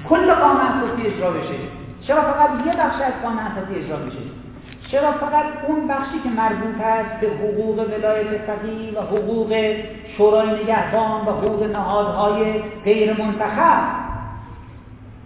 کل 0.10 0.34
قانون 0.34 0.62
اساسی 0.62 1.08
اجرا 1.08 1.32
بشه. 1.32 1.56
چرا 2.02 2.22
فقط 2.22 2.50
یه 2.66 2.74
بخش 2.74 3.02
از 3.02 3.14
قانون 3.24 3.40
اساسی 3.40 3.76
اجرا 3.76 3.98
بشه؟ 3.98 4.20
چرا 4.92 5.12
فقط 5.12 5.46
اون 5.68 5.88
بخشی 5.88 6.20
که 6.24 6.30
مربوط 6.30 6.82
است 6.82 7.20
به 7.22 7.28
حقوق 7.28 7.80
ولایت 7.80 8.42
فقیه 8.42 9.00
و 9.00 9.02
حقوق 9.02 9.76
شورای 10.18 10.64
نگهبان 10.64 11.22
و 11.22 11.32
حقوق 11.32 11.64
نهادهای 11.64 12.62
غیر 12.84 13.24
منتخب؟ 13.24 13.82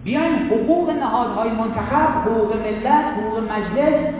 بیاین 0.04 0.34
حقوق 0.34 0.90
نهادهای 0.90 1.50
منتخب 1.50 2.08
حقوق 2.24 2.56
ملت 2.56 3.04
حقوق 3.04 3.38
مجلس 3.38 4.14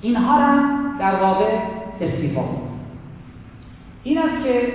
اینها 0.00 0.40
را 0.40 0.62
در 0.98 1.14
واقع 1.14 1.58
استیفا 2.00 2.44
این 4.02 4.18
است 4.18 4.44
که 4.44 4.72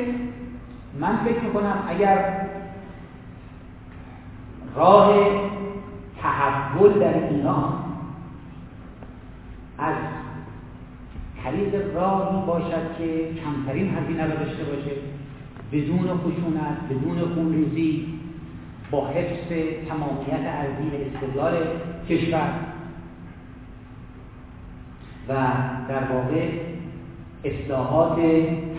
من 0.99 1.17
فکر 1.25 1.39
می‌کنم 1.39 1.83
اگر 1.89 2.45
راه 4.75 5.15
تحول 6.21 6.99
در 6.99 7.13
ایران 7.29 7.73
از 9.77 9.95
طریق 11.43 11.95
راهی 11.95 12.45
باشد 12.47 12.97
که 12.97 13.29
کمترین 13.43 13.97
هزینه 13.97 14.25
را 14.27 14.35
داشته 14.35 14.63
باشه 14.63 14.91
بدون 15.71 16.07
خشونت 16.07 16.77
بدون 16.89 17.33
خونریزی 17.35 18.07
با 18.91 19.07
حفظ 19.07 19.47
تمامیت 19.89 20.47
ارضی 20.47 20.89
و 20.89 21.15
استقلال 21.15 21.53
کشور. 22.09 22.49
و 25.29 25.33
در 25.89 26.03
واقع 26.13 26.49
اصلاحات 27.43 28.19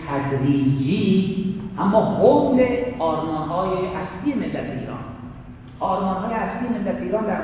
تدریجی 0.07 1.35
اما 1.79 2.01
حول 2.01 2.67
آرمانهای 2.99 3.69
اصلی 3.69 4.33
ملت 4.33 4.79
ایران. 4.79 4.99
آرمانهای 5.79 6.33
اصلی 6.33 6.67
ملت 6.67 7.01
ایران 7.01 7.25
در 7.25 7.41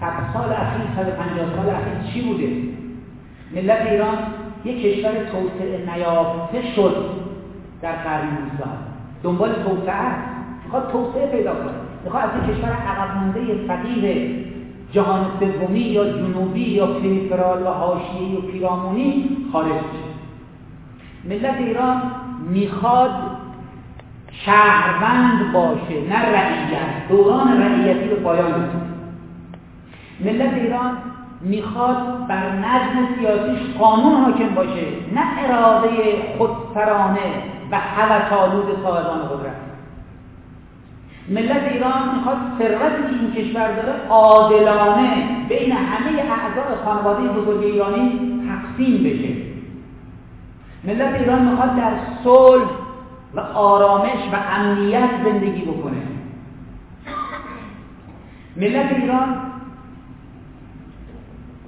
صد 0.00 0.32
سال 0.34 0.52
اخیر 0.52 0.82
150 0.96 1.56
سال 1.56 1.70
اخیر 1.70 2.12
چی 2.12 2.22
بوده؟ 2.22 2.71
ملت 3.54 3.86
ایران 3.86 4.18
یک 4.64 4.82
کشور 4.82 5.12
توسعه 5.12 5.94
نیافته 5.94 6.62
شد 6.76 6.96
در 7.82 7.92
قرن 7.92 8.24
19 8.24 8.64
دنبال 9.22 9.52
توسعه 9.52 9.94
است. 9.94 10.28
می‌خواد 10.64 10.92
توسعه 10.92 11.26
پیدا 11.26 11.54
کنه. 11.54 11.72
می‌خواد 12.04 12.24
از 12.24 12.30
این 12.34 12.54
کشور 12.54 12.68
عقب 12.68 13.12
فقیر 13.68 14.30
جهان 14.92 15.26
سومی 15.40 15.80
یا 15.80 16.04
جنوبی 16.04 16.60
یا 16.60 16.86
پریفرال 16.86 17.62
و 17.62 17.66
حاشیه‌ای 17.66 18.36
و 18.36 18.40
پیرامونی 18.40 19.28
خارج 19.52 19.68
بشه. 19.68 20.12
ملت 21.24 21.56
ایران 21.58 22.02
می‌خواد 22.50 23.10
شهروند 24.32 25.52
باشه 25.52 26.08
نه 26.08 26.18
رعیت. 26.18 27.08
دوران 27.08 27.62
رعیتی 27.62 28.08
به 28.08 28.14
پایان 28.14 28.50
رسید 28.50 28.82
ملت 30.20 30.54
ایران 30.54 30.92
می‌خواد 31.42 32.26
بر 32.28 32.52
نظم 32.52 33.08
سیاسیش 33.18 33.76
قانون 33.78 34.24
حاکم 34.24 34.54
باشه 34.54 34.86
نه 35.14 35.22
اراده 35.38 35.88
خودسرانه 36.38 37.42
و 37.70 37.76
هوس‌آلود 37.76 38.82
صاحبان 38.82 39.18
قدرت. 39.28 39.56
ملت 41.28 41.72
ایران 41.72 42.14
می‌خواد 42.16 42.36
ثروتی 42.58 43.02
که 43.02 43.20
این 43.20 43.32
کشور 43.32 43.72
داره 43.72 43.92
عادلانه 44.08 45.26
بین 45.48 45.72
همه 45.72 46.20
اعضای 46.20 46.84
خانواده 46.84 47.28
بزرگ 47.28 47.62
ایرانی 47.62 48.20
تقسیم 48.48 49.02
بشه. 49.02 49.34
ملت 50.84 51.20
ایران 51.20 51.42
می‌خواد 51.42 51.76
در 51.76 51.92
صلح 52.24 52.68
و 53.34 53.40
آرامش 53.40 54.20
و 54.32 54.36
امنیت 54.56 55.10
زندگی 55.24 55.62
بکنه. 55.62 56.02
ملت 58.56 58.92
ایران 58.92 59.51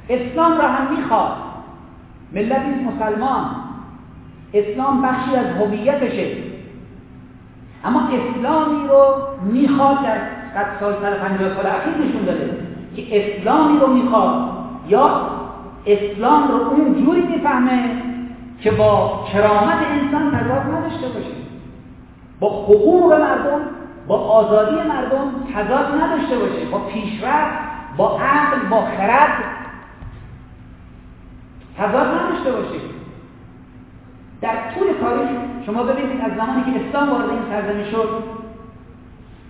اسلام 0.08 0.58
را 0.58 0.68
هم 0.68 0.96
می‌خواد. 0.96 1.32
ملت 2.32 2.62
مسلمان. 2.86 3.44
اسلام 4.54 5.02
بخشی 5.02 5.36
از 5.36 5.46
هویتشه. 5.46 6.36
اما 7.84 8.00
اسلامی 8.00 8.88
رو 8.88 9.04
می‌خواد 9.52 10.02
در 10.02 10.16
صد 10.54 10.66
سال 10.80 10.94
سال 11.02 11.14
پنجاه 11.14 11.54
سال 11.54 11.66
اخیر 11.66 12.06
نشون 12.06 12.24
داده 12.24 12.56
که 12.96 13.02
اسلامی 13.12 13.78
رو 13.78 13.86
می‌خواد. 13.86 14.50
یا 14.88 15.20
اسلام 15.86 16.48
رو 16.48 16.54
اون 16.54 17.04
جوری 17.04 17.20
می‌فهمه 17.20 17.90
که 18.60 18.70
با 18.70 19.24
کرامت 19.32 19.78
انسان 19.90 20.30
تضاد 20.30 20.74
نداشته 20.74 21.08
باشه. 21.08 21.34
با 22.40 22.48
حقوق 22.48 23.12
مردم 23.12 23.60
با 24.06 24.16
آزادی 24.16 24.76
مردم 24.76 25.32
تضاد 25.54 26.02
نداشته 26.02 26.38
باشه. 26.38 26.64
با 26.72 26.78
پیشرفت 26.78 27.58
با 27.96 28.18
عقل 28.18 28.68
با 28.70 28.80
خرد 28.80 29.44
تضاد 31.78 32.06
نداشته 32.06 32.52
باشه 32.52 32.80
در 34.40 34.54
طول 34.74 34.86
تاریخ 35.00 35.30
شما 35.66 35.82
ببینید 35.82 36.20
از 36.20 36.32
زمانی 36.36 36.62
که 36.64 36.88
اسلام 36.88 37.10
وارد 37.10 37.30
این 37.30 37.42
سرزمین 37.50 37.84
شد 37.90 38.08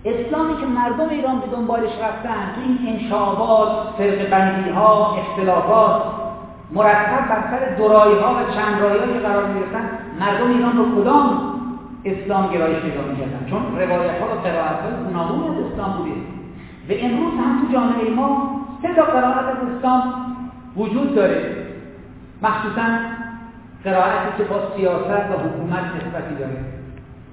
اسلامی 0.05 0.57
که 0.57 0.65
مردم 0.65 1.09
ایران 1.09 1.39
به 1.39 1.47
دنبالش 1.47 1.91
رفتن 2.01 2.51
تو 2.55 2.61
این 2.61 2.79
انشابات، 2.93 3.69
فرق 3.97 4.29
بندی 4.29 4.69
ها، 4.69 5.15
اختلافات 5.15 6.01
مرتب 6.71 7.27
بر 7.29 7.43
سر 7.51 7.75
دورایی 7.77 8.19
ها 8.19 8.31
و 8.31 8.53
چند 8.53 8.81
رایی 8.81 9.19
قرار 9.19 9.45
می‌رسن 9.45 9.89
مردم 10.19 10.49
ایران 10.49 10.77
رو 10.77 11.01
کدام 11.01 11.55
اسلام 12.05 12.53
گرایش 12.53 12.77
پیدا 12.77 13.01
می‌کردن؟ 13.01 13.45
چون 13.49 13.61
روایت 13.75 14.21
ها 14.21 14.25
و 14.25 14.39
قرائت 14.43 14.79
های 14.81 15.03
گوناگونی 15.05 15.47
از 15.47 15.71
اسلام 15.71 15.97
بوده. 15.97 16.11
و 16.89 17.05
امروز 17.05 17.33
هم 17.33 17.61
تو 17.61 17.73
جامعه 17.73 18.09
ما 18.15 18.61
سه 18.81 18.95
تا 18.95 19.03
قرائت 19.03 19.37
از 19.37 19.57
اسلام 19.77 20.13
وجود 20.77 21.15
داره. 21.15 21.64
مخصوصا 22.41 22.85
قرائتی 23.83 24.37
که 24.37 24.43
با 24.43 24.75
سیاست 24.75 25.09
و 25.09 25.33
حکومت 25.33 25.85
نسبتی 25.95 26.35
داره. 26.35 26.65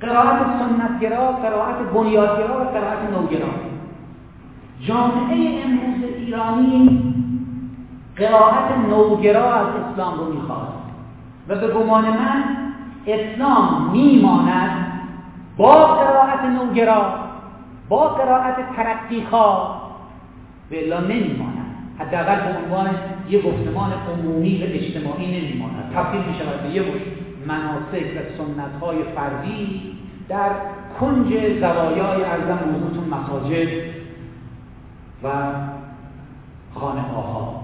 قرائت 0.01 0.47
سنتگرا 0.59 1.33
قرائت 1.33 1.77
بنیادگرا 1.95 2.61
و 2.61 2.65
قرائت 2.65 3.11
نوگرا. 3.13 3.49
جامعه 4.81 5.65
امروز 5.65 6.05
ایرانی 6.17 7.03
قرائت 8.17 8.79
نوگرا 8.91 9.55
از 9.55 9.67
اسلام 9.67 10.19
رو 10.19 10.33
می‌خواد. 10.33 10.69
و 11.49 11.55
به 11.55 11.69
گمان 11.69 12.05
من 12.05 12.45
اسلام 13.07 13.91
میماند 13.93 14.93
با 15.57 15.87
قرائت 15.87 16.45
نوگرا 16.45 17.15
با 17.89 18.09
قرائت 18.09 18.57
ترقیخواه. 18.77 19.83
به 20.71 20.85
الا 20.85 21.01
نمیماند. 21.01 21.52
حداقل 21.99 22.37
به 22.37 22.59
عنوان 22.59 22.91
یه 23.29 23.43
گفتمان 23.43 23.93
عمومی 23.93 24.63
و 24.63 24.67
اجتماعی 24.67 25.41
نمیماند. 25.41 25.93
تبدیل 25.95 26.21
می 26.21 26.35
شود 26.39 26.63
به 26.63 26.69
یه 26.69 26.83
مناسک 27.47 28.05
و 28.17 28.21
سنت 28.39 28.81
های 28.81 28.99
فردی 29.15 29.83
در 30.29 30.51
کنج 31.01 31.29
زوایای 31.61 32.25
ارزم 32.25 32.59
موضوعتون 32.73 33.09
مساجد 33.09 33.69
و 35.23 35.29
خانه 36.75 37.01
ها 37.01 37.63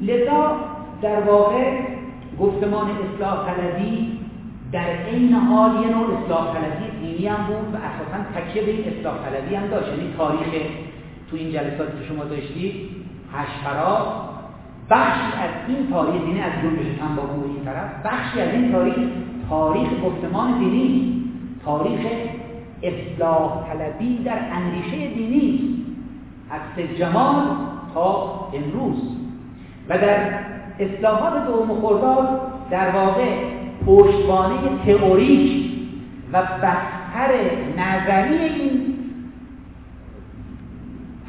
لذا 0.00 0.56
در 1.02 1.20
واقع 1.20 1.80
گفتمان 2.40 2.86
اصلاح 2.90 3.46
طلبی 3.46 4.18
در 4.72 5.06
این 5.06 5.32
حال 5.32 5.70
یه 5.70 5.88
نوع 5.88 6.18
اصلاح 6.18 6.54
طلبی 6.54 7.06
دینی 7.06 7.26
هم 7.26 7.46
بود 7.46 7.74
و 7.74 7.76
اساسا 7.76 8.40
تکیه 8.40 8.62
به 8.62 8.70
این 8.70 8.98
اصلاح 8.98 9.14
طلبی 9.30 9.54
هم 9.54 9.66
داشت. 9.66 9.88
یعنی 9.88 10.14
تاریخ 10.16 10.62
تو 11.30 11.36
این 11.36 11.52
جلسات 11.52 11.98
که 11.98 12.06
شما 12.08 12.24
داشتید 12.24 12.74
هشترا 13.32 14.26
بخشی 14.90 15.38
از 15.38 15.50
این 15.68 15.90
تاریخ 15.90 16.22
دینی 16.22 16.40
از 16.40 16.52
جنبش 16.62 16.98
تنباکو 16.98 17.44
این 17.44 17.64
طرف 17.64 18.06
بخشی 18.06 18.40
از 18.40 18.54
این 18.54 18.72
تاریخ 18.72 18.96
تاریخ 19.48 19.88
گفتمان 20.04 20.58
دینی 20.58 21.22
تاریخ 21.64 22.00
اصلاح 22.82 23.66
طلبی 23.68 24.18
در 24.18 24.38
اندیشه 24.52 25.14
دینی 25.14 25.76
از 26.50 26.96
جمال 26.98 27.42
تا 27.94 28.48
امروز. 28.54 29.16
و 29.88 29.98
در 29.98 30.38
اصلاحات 30.80 31.46
دوم 31.46 31.80
خرداد 31.80 32.40
در 32.70 32.90
واقع 32.90 33.34
پشتوانه 33.86 34.56
تئوریک 34.86 35.70
و 36.32 36.42
بستر 36.42 37.30
نظری 37.76 38.38
این 38.38 38.85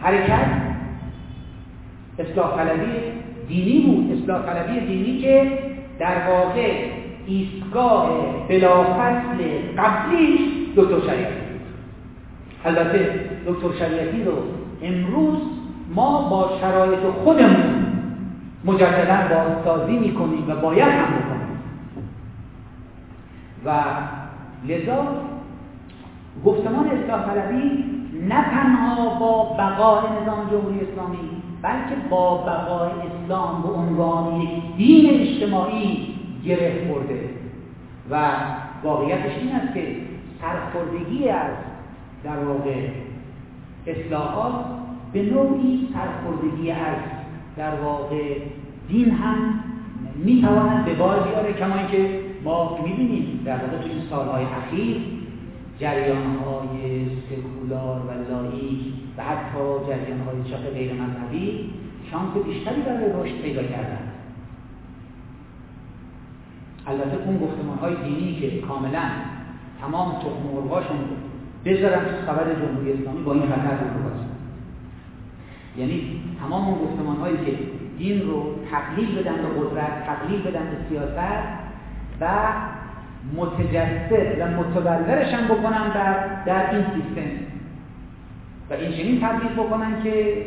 حرکت 0.08 0.48
اصلاح 2.20 2.56
طلبی 2.56 2.92
دینی 3.48 3.80
بود. 3.80 4.22
اصلاح 4.22 4.42
طلبی 4.46 4.80
دینی 4.80 5.18
که 5.18 5.52
در 6.00 6.16
واقع 6.30 6.74
ایستگاه 7.26 8.10
بلافصل 8.50 9.38
قبلیش 9.78 10.40
دکتر 10.76 11.00
شریعتی 11.08 11.34
بود. 11.34 11.62
البته 12.66 13.20
دکتر 13.48 13.80
شریعتی 13.80 14.24
رو 14.24 14.34
امروز 14.84 15.38
ما 15.96 16.30
با 16.30 16.58
شرایط 16.62 17.00
خودمون 17.24 17.86
مجددا 18.66 19.36
بازسازی 19.36 19.98
می‌کنیم 19.98 20.46
و 20.50 20.56
باید 20.56 20.88
هم 20.88 21.08
بکنیم. 21.08 21.58
و 23.66 23.84
لذا 24.68 25.08
گفتمان 26.46 26.88
اصلاح 26.88 27.26
طلبی 27.26 27.84
نه 28.22 28.44
تنها 28.44 29.20
با 29.20 29.44
بقای 29.44 30.04
نظام 30.22 30.50
جمهوری 30.52 30.80
اسلامی 30.80 31.18
بلکه 31.62 31.96
با 32.10 32.38
بقای 32.38 32.92
اسلام 32.92 33.62
به 33.62 33.70
عنوان 33.70 34.42
یک 34.42 34.50
دین 34.78 35.22
اجتماعی 35.22 36.16
گره 36.46 36.88
خورده. 36.88 37.30
و 38.10 38.32
واقعیتش 38.84 39.38
این 39.42 39.56
است 39.56 39.74
که 39.74 39.96
سرخوردگی 40.42 41.30
از 41.30 41.52
در 42.24 42.40
واقع 42.40 42.88
اصلاحات 43.88 44.66
به 45.14 45.22
نوعی 45.22 45.90
سرخوردگی 45.94 46.72
از 46.72 46.98
در 47.58 47.76
واقع 47.76 48.38
دین 48.88 49.12
هم 49.12 49.60
می‌تواند 50.16 50.86
به 50.86 50.94
بار 50.94 51.20
بیاره 51.20 51.54
کما 51.54 51.76
اینکه 51.76 52.20
ما 52.44 52.80
می‌بینیم 52.84 53.42
در 53.46 53.58
واقع 53.58 53.78
تو 53.78 53.90
این 53.90 54.02
سالهای 54.10 54.44
اخیر 54.44 55.17
جریان 55.80 56.36
های 56.36 57.06
سکولار 57.30 58.00
و 58.00 58.32
لایک 58.32 58.80
و 59.18 59.24
حتی 59.24 59.60
جریان 59.88 60.20
های 60.20 60.52
چپ 60.52 60.74
غیر 60.74 60.94
مذهبی 60.94 61.70
شانس 62.12 62.46
بیشتری 62.46 62.82
برای 62.82 63.12
رشد 63.14 63.42
پیدا 63.42 63.64
کردن 63.64 64.08
البته 66.88 67.18
اون 67.26 67.38
گفتمان 67.38 67.78
های 67.78 67.96
دینی 67.96 68.40
که 68.40 68.62
کاملا 68.62 69.10
تمام 69.82 70.12
تخم 70.12 70.56
مرغاشون 70.56 70.98
بذارن 71.66 72.06
تو 72.06 72.32
خبر 72.32 72.54
جمهوری 72.54 72.94
اسلامی 72.94 73.24
با 73.24 73.34
این 73.34 73.46
خطر 73.46 73.78
رو 73.78 74.08
یعنی 75.78 76.22
تمام 76.40 76.68
اون 76.68 76.88
گفتمان 76.88 77.18
هایی 77.18 77.38
که 77.38 77.58
دین 77.98 78.22
رو 78.22 78.56
تقلیل 78.72 79.16
بدن 79.16 79.36
به 79.36 79.60
قدرت 79.60 80.06
تقلیل 80.06 80.42
بدن 80.42 80.64
به 80.64 80.78
سیاست 80.90 81.44
و 82.22 82.28
متجسد 83.36 84.40
و 84.40 84.60
متبلورش 84.60 85.34
هم 85.34 85.46
بکنن 85.46 85.90
در, 85.94 86.44
در 86.46 86.72
این 86.72 86.84
سیستم 86.84 87.30
و 88.70 88.74
این 88.74 88.92
چنین 88.92 89.22
تبدیل 89.22 89.52
بکنن 89.52 90.04
که 90.04 90.46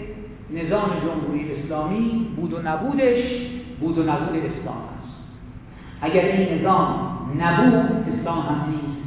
نظام 0.50 0.90
جمهوری 1.02 1.52
اسلامی 1.52 2.26
بود 2.36 2.52
و 2.52 2.58
نبودش 2.64 3.22
بود 3.80 3.98
و 3.98 4.02
نبود 4.02 4.36
اسلام 4.36 4.76
است. 4.76 5.14
اگر 6.00 6.24
این 6.24 6.58
نظام 6.58 7.10
نبود 7.40 8.04
اسلام 8.18 8.38
هم 8.38 8.70
نیست. 8.70 9.00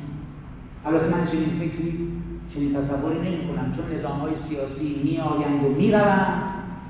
البته 0.85 1.05
من 1.05 1.27
چنین 1.27 1.59
فکری 1.59 2.13
چنین 2.53 2.73
تصوری 2.73 3.19
نمی 3.19 3.47
کنم 3.47 3.73
چون 3.75 3.99
نظام 3.99 4.19
های 4.19 4.31
سیاسی 4.49 5.01
می 5.03 5.19
آیند 5.19 5.65
و 5.65 5.69
می 5.69 5.91
روند 5.91 6.43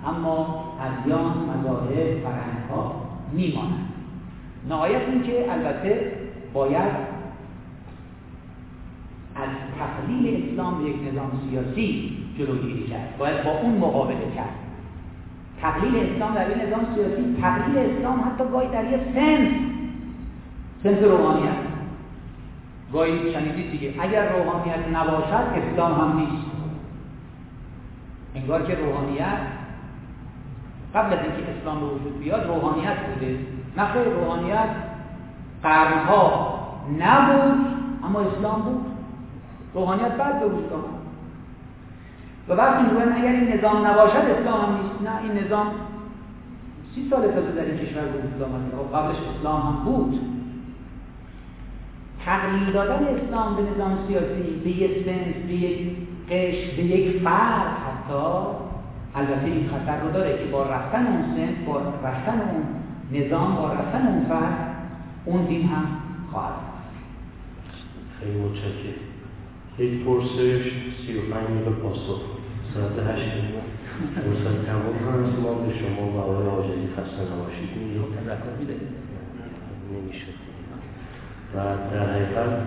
اما 0.07 0.63
ادیان 0.81 1.31
مذاهب 1.31 2.19
فرهنگ 2.23 2.69
ها 2.69 3.01
می 3.33 3.53
مانند 3.55 3.89
نهایت 4.69 5.01
این 5.09 5.23
که 5.23 5.51
البته 5.51 6.11
باید 6.53 7.13
از 9.35 9.49
تقلیل 9.79 10.51
اسلام 10.51 10.83
به 10.83 10.89
یک 10.89 10.95
نظام 11.11 11.31
سیاسی 11.49 12.17
جلوگیری 12.37 12.87
کرد. 12.87 13.17
باید 13.17 13.43
با 13.43 13.51
اون 13.51 13.77
مقابله 13.77 14.31
کرد. 14.35 14.55
تقلیل 15.61 15.95
اسلام 15.95 16.35
در 16.35 16.49
یک 16.49 16.57
نظام 16.57 16.95
سیاسی 16.95 17.37
تقلیل 17.41 17.77
اسلام 17.77 18.19
حتی 18.19 18.43
گاهی 18.51 18.67
در 18.67 18.93
یک 18.93 19.01
سنس 19.15 19.51
سنس 20.83 21.03
روحانیت 21.03 21.57
گاهی 22.93 23.33
شنیدید 23.33 23.71
دیگه 23.71 23.93
اگر 23.99 24.31
روحانیت 24.33 24.87
نباشد 24.93 25.45
اسلام 25.55 25.93
هم 26.01 26.19
نیست. 26.19 26.53
انگار 28.35 28.65
که 28.65 28.75
روحانیت 28.75 29.37
قبل 30.95 31.13
از 31.13 31.19
اینکه 31.19 31.51
اسلام 31.59 31.79
به 31.79 31.85
وجود 31.85 32.19
بیاد 32.19 32.47
روحانیت 32.47 32.97
بوده. 32.97 33.39
نخیر 33.77 34.03
روحانیت 34.03 34.69
قرنها 35.63 36.53
نبود 36.99 37.65
اما 38.03 38.19
اسلام 38.19 38.61
بود. 38.61 38.85
روحانیت 39.73 40.11
بعد 40.11 40.39
به 40.39 40.45
آمد. 40.45 41.03
و 42.49 42.53
وقتی 42.53 42.83
می‌گوین 42.83 43.13
اگر 43.13 43.31
این 43.31 43.53
نظام 43.53 43.87
نباشد 43.87 44.15
اسلام 44.15 44.61
هم 44.61 44.77
نیست. 44.77 45.01
نه 45.01 45.21
این 45.23 45.45
نظام 45.45 45.67
سی 46.95 47.07
سال 47.09 47.21
تازه 47.21 47.51
در 47.51 47.65
این 47.65 47.77
کشور 47.77 48.01
به 48.01 48.17
وجود 48.17 48.41
آمده. 48.41 48.77
خب 48.77 48.97
قبلش 48.97 49.17
اسلام 49.37 49.61
هم 49.61 49.85
بود. 49.85 50.19
تغییر 52.25 52.69
دادن 52.69 53.03
اسلام 53.03 53.55
به 53.55 53.61
نظام 53.61 53.97
سیاسی 54.07 54.61
به 54.63 54.69
یک 54.69 55.05
سنس 55.05 55.35
به 55.47 55.53
یک 55.53 55.91
قش 56.29 56.75
به 56.75 56.83
یک 56.83 57.21
فرد 57.21 57.67
حتی 57.67 58.23
البته 59.15 59.45
این 59.45 59.69
خطر 59.69 59.99
رو 59.99 60.11
داره 60.11 60.37
که 60.37 60.45
با 60.51 60.63
رفتن 60.63 61.07
اون 61.07 61.23
سنس 61.35 61.67
با 61.67 61.81
رفتن 62.03 62.41
اون 62.41 62.63
نظام 63.21 63.55
با 63.55 63.73
رفتن 63.73 64.07
اون 64.07 64.25
فرد 64.29 64.72
اون 65.25 65.45
دین 65.45 65.63
هم 65.63 65.87
خواهد 66.31 66.55
خیلی 68.19 68.39
متشکرم. 68.39 69.03
یک 69.79 70.03
پرسش 70.05 70.71
سی 71.07 71.17
و 71.17 71.21
پنج 71.33 71.47
دقیقه 71.47 71.71
پاسخ. 71.71 72.21
ساعت 72.73 72.91
هشت 73.07 73.31
فرصت 74.15 74.65
تمام 74.65 74.95
هست 74.95 75.39
ما 75.39 75.53
به 75.53 75.73
شما 75.79 76.11
و 76.11 76.17
آقای 76.17 76.47
آجلی 76.47 76.87
خسته 76.97 77.21
نباشید. 77.33 77.69
نمیشه. 79.93 80.25
و 81.55 81.57
در 81.93 82.13
حقیقت 82.13 82.61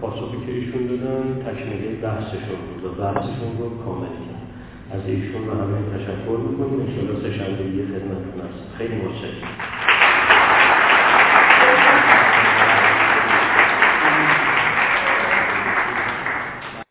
پاسخی 0.00 0.46
که 0.46 0.52
ایشون 0.52 0.86
دادن 0.86 1.42
تکمیلی 1.46 1.96
بحثشون 1.96 2.60
بود 2.74 2.84
و 2.84 3.02
بحثشون 3.02 3.58
رو 3.58 3.84
کامل 3.84 4.06
کرد. 4.06 4.48
از 4.90 5.00
ایشون 5.06 5.48
و 5.48 5.52
همه 5.52 5.98
تشکر 5.98 6.38
می‌کنیم. 6.48 6.80
انشاءالله 6.80 7.22
سه 7.22 7.32
شنبه 7.32 7.64
خدمتتون 7.64 8.40
هست. 8.40 8.76
خیلی 8.78 8.94
متشکرم. 8.94 9.97